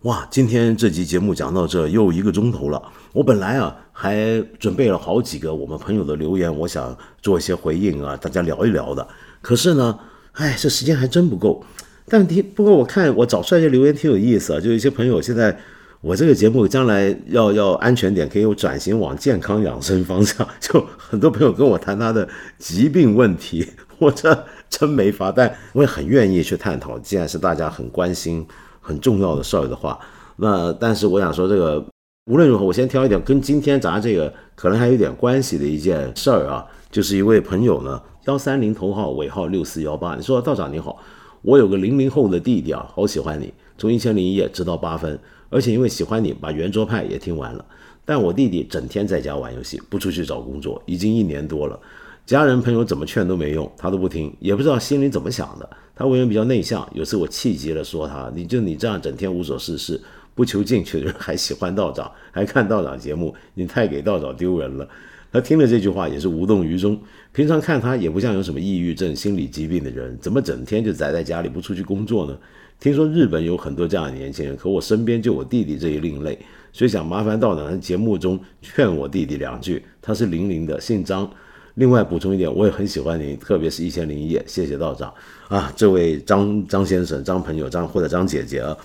[0.02, 2.80] 哇，今天这集节目讲到这又一个钟头了。
[3.12, 9.08] 我本来啊还准备了好几个我们朋友的留言，我想做一些回应啊，大家聊一聊的。
[9.40, 9.98] 可是呢，
[10.32, 11.64] 哎，这时间还真不够。
[12.08, 15.58] 但听不过我看我找出来些留言挺有意思啊，就一些朋友现在
[16.07, 20.46] 我这个节目将来要要安全点，可以转型往健康养生方向。
[20.61, 22.28] 就很多朋友跟我谈他的
[22.59, 23.66] 疾病问题，
[23.98, 26.96] 我这真没法，但我也很愿意去探讨。
[27.00, 28.46] 既然是大家很关心
[28.80, 29.98] 很重要的事儿的话，
[30.36, 31.84] 那但是我想说这个
[32.26, 41.02] 无论如何，我先挑一点跟今天咱这个可能还有点关系的一件事儿啊，就是一位朋友呢，幺三零头号尾号六四幺八，你说道长你好。
[41.42, 45.16] 我有个零零后的弟弟啊，好喜欢你，从一千零一夜直到八分，
[45.49, 47.64] 而且因为喜欢你，把圆桌派也听完了。
[48.05, 51.78] 但我弟弟整天在家玩游戏，不出去找工作，已经一年多了。
[52.24, 55.68] 家人朋友怎么劝都没用，他都不听，也不知道心里怎么想的。
[55.94, 60.01] 他为人比较内向，有次我气急了，说他，你就你这样整天无所事事，
[60.34, 64.88] 不求进取的人还喜欢道长，还看道长节目，你太给道长丢人了。
[65.32, 66.99] 他听了这句话也是无动于衷。
[67.32, 72.36] 平常看他也不像有什么抑郁症、心理疾病的人，怎么整天就宅在家里不出去工作呢？
[72.78, 76.38] 听说日本有很多这样的年轻人，可我身边就我弟弟这一另类，
[76.72, 79.84] 所以想麻烦道长在节目中劝我弟弟两句。
[80.00, 81.28] 他是零零的，姓张。
[81.74, 85.12] 另外补充一点，我也很喜欢您，特别是一千零一夜，谢谢道长
[85.48, 88.76] 啊，这位张张先生、张朋友、张或者张姐姐啊，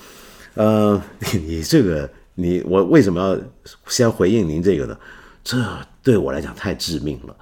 [0.55, 1.01] 呃，
[1.47, 3.37] 你这个你我为什么要
[3.87, 4.97] 先回应您这个呢？
[5.41, 5.57] 这
[6.03, 7.33] 对我来讲太致命了。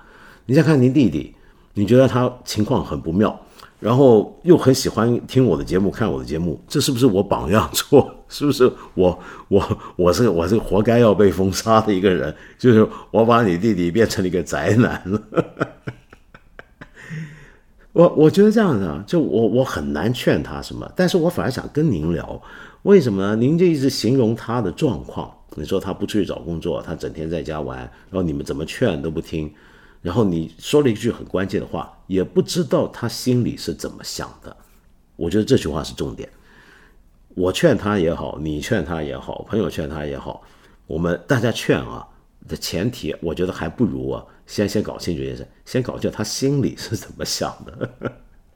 [0.46, 1.34] 你再看您弟弟，
[1.74, 3.40] 你觉得他情况很不妙，
[3.80, 8.14] 然后又很喜欢听我的节目、看我的节目，这是不是我榜样错？
[8.28, 9.18] 是不是我
[9.48, 12.34] 我我是我是活该要被封杀的一个人？
[12.58, 15.22] 就是我把你弟弟变成了一个宅男了。
[17.94, 22.40] 我我觉得这样子啊，就我我很难劝他什么，但是我反而想跟您聊，
[22.84, 23.36] 为什么呢？
[23.36, 25.34] 您就一直形容他的状况。
[25.56, 29.52] 你说他不出去找工作，他整天在家玩，然后你们怎么劝都不听，
[30.02, 34.56] 然后你说了一句很关键的话，也不知道他心里是怎么想的。
[35.16, 36.30] 我觉得这句话是重点。
[37.36, 40.42] 我劝他也好，你劝他也好，朋友劝他也好，
[40.88, 42.08] 我们大家劝啊
[42.48, 47.90] 的前提，我觉得还不如啊，先先搞清楚一件事，先搞清楚他心里是怎么想的。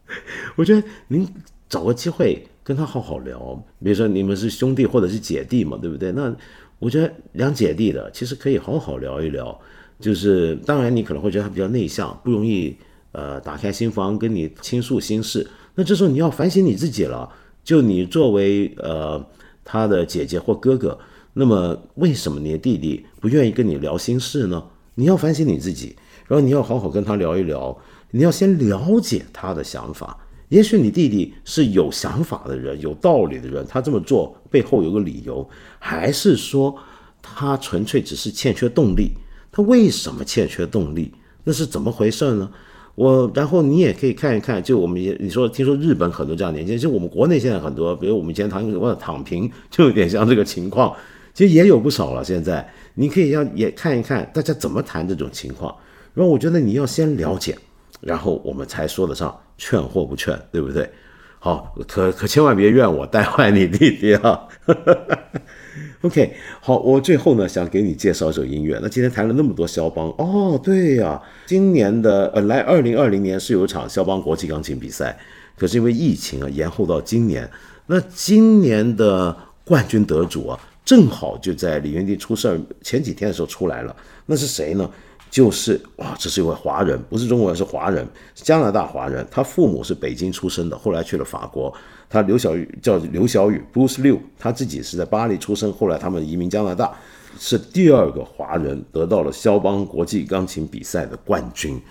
[0.55, 1.27] 我觉得您
[1.67, 6.11] 找个机会跟他好好聊，比如说你们是兄弟或者是姐弟嘛，对不对？
[6.11, 6.35] 那。
[6.79, 9.57] 我觉得两姐弟的其实可以好好聊一聊，
[10.03, 12.75] 就是当然你可能会觉得他比较内向，不容易
[13.13, 15.47] 呃打开心房跟你倾诉心事。
[15.75, 17.31] 那这时候你要反省你自己了，
[17.63, 19.25] 就你作为呃
[19.63, 20.99] 他的姐姐或哥哥，
[21.31, 24.61] 那么为什么你的弟弟不愿意跟你聊心事呢？
[24.95, 25.95] 你要反省你自己，
[26.27, 27.75] 然后你要好好跟他聊一聊，
[28.11, 30.19] 你要先了解他的想法。
[30.49, 35.49] 也许你弟弟是有想法的人，有道理的人，他这么做背后有个理由，
[35.79, 36.75] 还是说
[37.21, 39.13] 他纯粹只是欠缺动力？
[39.53, 41.13] 他为什么欠缺动力？
[41.45, 42.49] 那是怎么回事呢？
[42.95, 50.93] 我然后你也可以看一看，就我们也你说听说日本很多这样年轻人，就我们国内现在很多，比如我们以前谈什么躺平，就有点像这个情况，
[51.33, 52.23] 其实也有不少了。
[52.23, 55.73] 现在你可以要也看一看大家怎么谈这种情况，
[56.13, 57.57] 然后我觉得你要先了解，
[58.01, 59.39] 然后我们才说得上。
[59.55, 60.89] 劝或不劝，对不对？
[61.37, 64.47] 好，可可千万别怨我带坏你弟弟啊。
[66.01, 68.79] OK，好，我最后呢想给你介绍一首音乐。
[68.81, 75.17] 那今天谈了那么多肖邦，哦，对呀，今年的本来二零二零年是有场肖邦国际钢琴比赛，
[75.57, 77.49] 可是因为疫情啊延后到今年。
[77.87, 83.95] 那今年的冠军得主啊，正好就在李云迪出事儿前几天的时候出来了。
[84.25, 84.89] 那是谁呢？
[85.33, 89.27] 就是哇，这是一位华人，不是中国人，是华人，加拿大华人。
[89.31, 91.73] 他父母是北京出生的，后来去了法国。
[92.07, 96.93] 他刘小雨叫刘小雨，Bruce Liu，他自己是在巴黎出生，后来他们移民加拿大，
[97.39, 101.81] 是第二个华人得到了肖邦国际钢琴比赛的冠军。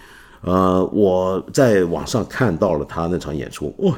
[0.42, 3.92] 呃，我在网上看到了他那场演出，哇，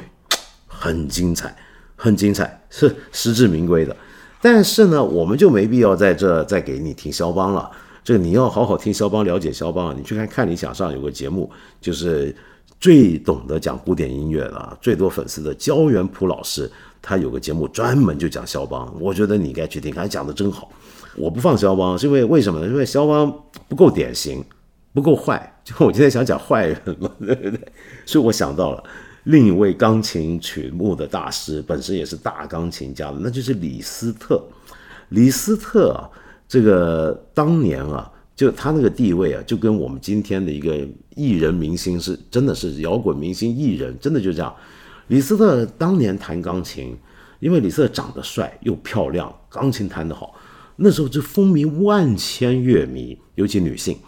[0.66, 1.55] 很精彩，
[1.97, 3.95] 很精彩，是实至名归的。
[4.40, 7.70] 但是呢，我们就没必要在这再给你听肖邦了。
[8.05, 9.96] 这个你要好好听肖邦，了解肖邦。
[9.98, 11.50] 你去看看理想上有个节目，
[11.80, 12.36] 就是
[12.78, 18.94] 最懂得讲古典音乐的、最多粉丝的焦元溥老师，他有个节目专门就讲肖邦。
[19.00, 20.70] 我觉得你应该去听，他讲的真好。
[21.16, 22.66] 我不放肖邦是因为为什么呢？
[22.66, 23.32] 因为肖邦
[23.68, 24.44] 不够典型，
[24.92, 25.50] 不够坏。
[25.64, 27.61] 就我今天想讲坏人嘛，对不对？
[28.05, 28.84] 所以我想到了
[29.22, 34.44] 另一位钢琴曲目的大师，本身也是大钢琴家，那就是李斯特。
[35.09, 36.11] 李斯特啊。
[36.55, 40.86] 这个当年啊，就他那个地位啊，就跟我们今天的一个
[41.16, 44.55] 艺人明星是，真的是摇滚明星艺人，真的就这样。
[45.09, 46.96] 李斯特当年弹钢琴，
[47.40, 50.32] 因为李斯特长得帅又漂亮，钢琴弹得好，
[50.76, 53.98] 那时候就风靡万千乐迷，尤其女性。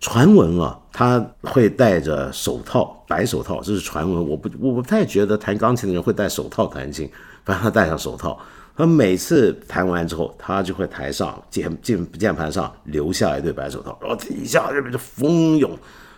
[0.00, 4.28] 传闻啊，他会戴着手套，白手套，这是传闻。
[4.28, 7.08] 我不，我不太觉得弹钢琴的人会戴手套弹琴，
[7.44, 8.36] 反正他戴上手套。
[8.76, 15.70] 他每次弹完之后，他就会台上键键键盘上留下一对白手套，然后底下这边就蜂拥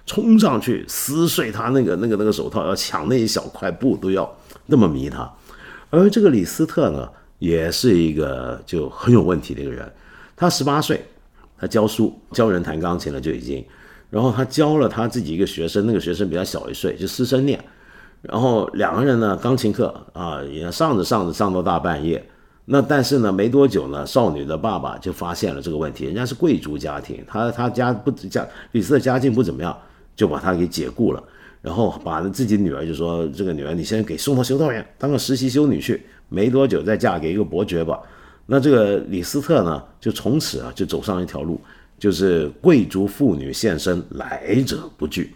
[0.05, 4.29] 冲上去撕碎他那个那个那个手套，要抢那一小块布都要
[4.67, 5.31] 那么迷他。
[5.91, 9.89] 而这个李斯特呢，也是一个就很有问题的一个人。
[10.35, 11.05] 他十八岁，
[11.57, 13.65] 他教书教人弹钢琴了就已经，
[14.11, 17.63] 然后他教了他自己一个学生，那个学生比他小一岁，就师生恋。
[18.23, 22.29] 然后两个人呢，钢琴课啊也上着上着上到大半夜。
[22.71, 26.05] 那但是呢，没多久呢，少女的爸爸就发现了这个问题。
[26.05, 29.75] 人家是贵族家庭，他他家不家李斯特家境不怎么样，
[30.15, 31.25] 就把他给解雇了，
[31.63, 37.99] 然后把自己女儿就说：“这个女儿你先给送到修道院当个实习修女去，没多久再嫁给一个伯爵吧。”
[38.45, 41.59] 那这个李斯特呢，就从此啊就走上一条路，
[41.99, 45.33] 就是贵族妇女现身，来者不拒。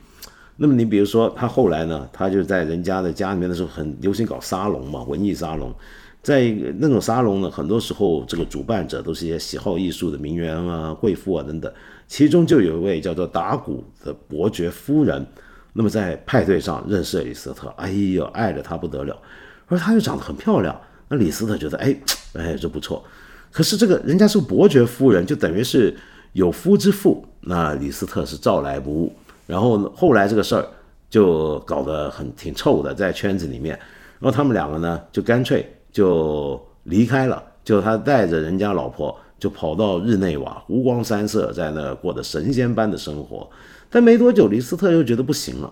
[0.57, 5.75] 那么你比如说他后来呢，他就在人家的家里面的时候，很流行搞沙龙嘛，文艺沙龙。
[6.23, 6.49] 在
[6.79, 11.73] 那种沙龙呢，很多时候这个主办者都是一些喜好艺术的名媛啊、贵妇啊等等，
[12.07, 15.27] 其中就有一位叫做达古的伯爵夫人，
[15.73, 19.19] 那么在派对上认识了李斯特，哎呦，爱的他不得了，
[19.67, 21.97] 而她又长得很漂亮，那李斯特觉得，哎，
[22.35, 23.03] 哎，这不错，
[23.51, 25.93] 可是这个人家是伯爵夫人，就等于是
[26.35, 29.13] 有夫之妇，那李斯特是照来不误，
[29.49, 30.65] 然后后来这个事儿
[31.11, 33.77] 就搞得很挺臭的，在圈子里面，
[34.21, 35.69] 然后他们两个呢，就干脆。
[35.93, 43.49] 就离开了，就他带着人家老婆就跑到日内瓦，湖光山色，在那过的神仙般的生活。
[43.91, 45.71] 但没多久，李斯特又觉得不行了，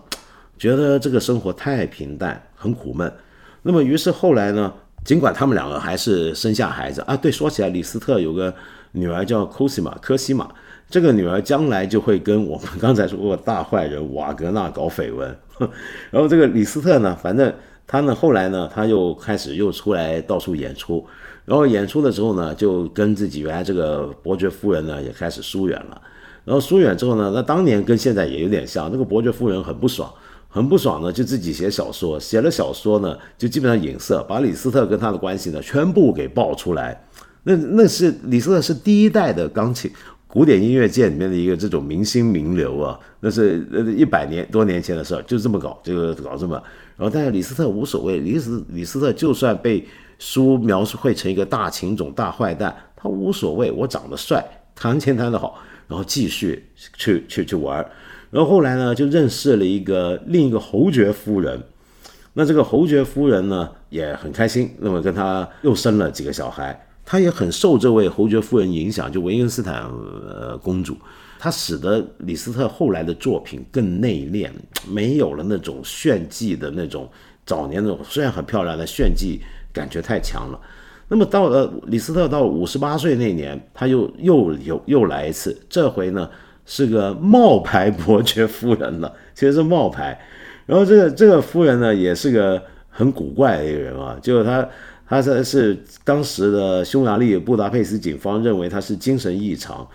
[0.59, 3.11] 觉得这个生活太平淡，很苦闷。
[3.63, 4.71] 那么，于是后来呢，
[5.03, 8.53] 尽管他们两个还是生下孩子啊，对，说起来，李斯特有个
[8.91, 10.47] 女儿叫科西玛，科西玛，
[10.87, 15.35] 这个女儿将来就会跟我们刚才说过大坏人瓦格纳搞绯闻。
[16.11, 17.51] 然后这个李斯特呢，反正。
[17.87, 21.05] 他呢，后来呢，他又开始又出来到处演出，
[21.43, 26.01] 然后演出的时候呢，就跟自己原来这个伯爵夫人呢也开始疏远了。
[26.43, 30.11] 然后疏远之后呢，那当年跟现在也有点像，那个伯爵夫人很不爽，
[30.47, 37.05] 很不爽呢，就自己写小说，写了小说呢，就基本上影射，把李斯特跟他的关系呢全部给爆出来。
[37.43, 39.91] 那那是李斯特是第一代的钢琴
[40.31, 46.55] 古典音乐界里面的一个这种明星名流啊，那是呃一百年多年前的事儿，就这么搞，这个搞这么。
[46.95, 48.19] 然后，但是李斯特无所谓。
[48.19, 49.85] 李斯李斯特就算被
[50.19, 53.69] 书描述会成一个大情种、大坏蛋，他无所谓。
[53.71, 54.41] 我长得帅，
[54.73, 55.59] 弹琴弹得好，
[55.89, 56.65] 然后继续
[56.95, 57.91] 去去去玩儿。
[58.29, 61.61] 然后后来呢，就认识了一个另一个侯爵夫人。
[62.33, 66.87] 那这个侯爵夫人呢，也很开心，那么跟他又生了几个小孩。
[67.11, 70.95] 他也很受这位侯爵夫人影响，就维恩斯坦呃公主。
[71.37, 74.49] 他使得李斯特后来的作品更内敛，
[74.87, 77.09] 没有了那种炫技的那种
[77.45, 79.41] 早年那种虽然很漂亮的炫技
[79.73, 80.59] 感觉太强了。
[81.09, 86.29] 那么到了李斯特到五十八岁那年，他又又有又来一次，这回呢
[86.65, 90.17] 是个冒牌伯爵夫人了，其实是冒牌。
[90.65, 94.65] 然后这个这个夫人呢也是个很古怪的一个人啊，就是他
[95.11, 99.85] 他是是当时的匈牙利布达佩斯警方认为他是精神异常。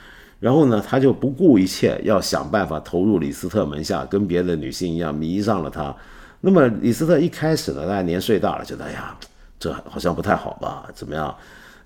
[0.40, 5.96] 然后呢，他就不顾一切要想办法投入李斯特门下，跟别的女性一样迷上了他。
[6.42, 9.16] 那么李斯特一开始呢，大家年岁大了，觉得哎呀，
[9.58, 10.86] 这好像不太好吧？
[10.94, 11.34] 怎么样？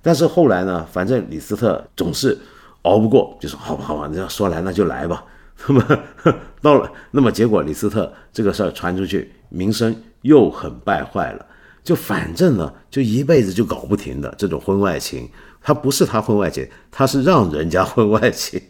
[0.02, 2.36] 但是后来呢，反正李斯特总是
[2.82, 5.24] 熬不过，就说好吧，好吧，你要说来那就来吧。
[5.68, 5.98] 那么
[6.60, 11.46] 到了，那么结果李斯特这个事儿传出去，名声又很败坏了。
[11.82, 15.28] 就反正呢，就一辈子就搞不停的这种婚外情，
[15.62, 18.60] 他不是他婚外情，他是让人家婚外情，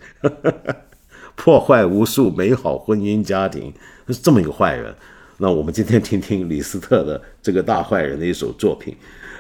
[1.35, 3.73] 破坏无数美好婚姻家庭，
[4.09, 4.95] 是这么一个坏人。
[5.39, 8.95] 那我们今天听听李斯特的这个大坏人的一首作品，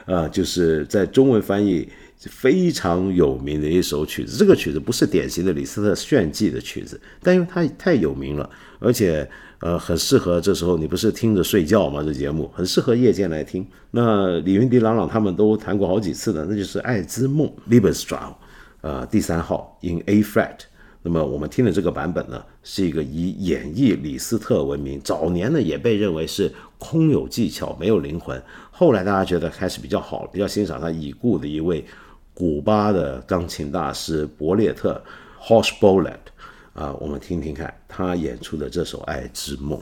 [0.06, 1.86] 啊，就是在中文翻译
[2.18, 4.36] 非常有名的一首曲子。
[4.36, 8.48] 这个曲子不是典型的李斯特炫技的曲子，但因为它太有名了，
[8.78, 9.28] 而且
[9.60, 12.02] 呃很适合这时候你不是听着睡觉吗？
[12.02, 13.66] 这节目很适合夜间来听。
[13.90, 18.34] 那李云迪、郎朗他们都弹过好几次的，那就是《爱之梦》l i b e s t r a u
[18.80, 20.56] 呃，第三号 in A flat。
[21.02, 31.84] 那么我们听的这个版本呢，是一个以演绎李斯特闻名，早年呢也被认为是空有技巧没有灵魂，后来大家觉得开始比较好，比较欣赏他已故的一位
[32.32, 35.02] 古巴的钢琴大师伯列特
[35.38, 36.29] h o s h b o l e t
[36.72, 39.78] 啊，我们听听看他演出的这首《爱之梦》。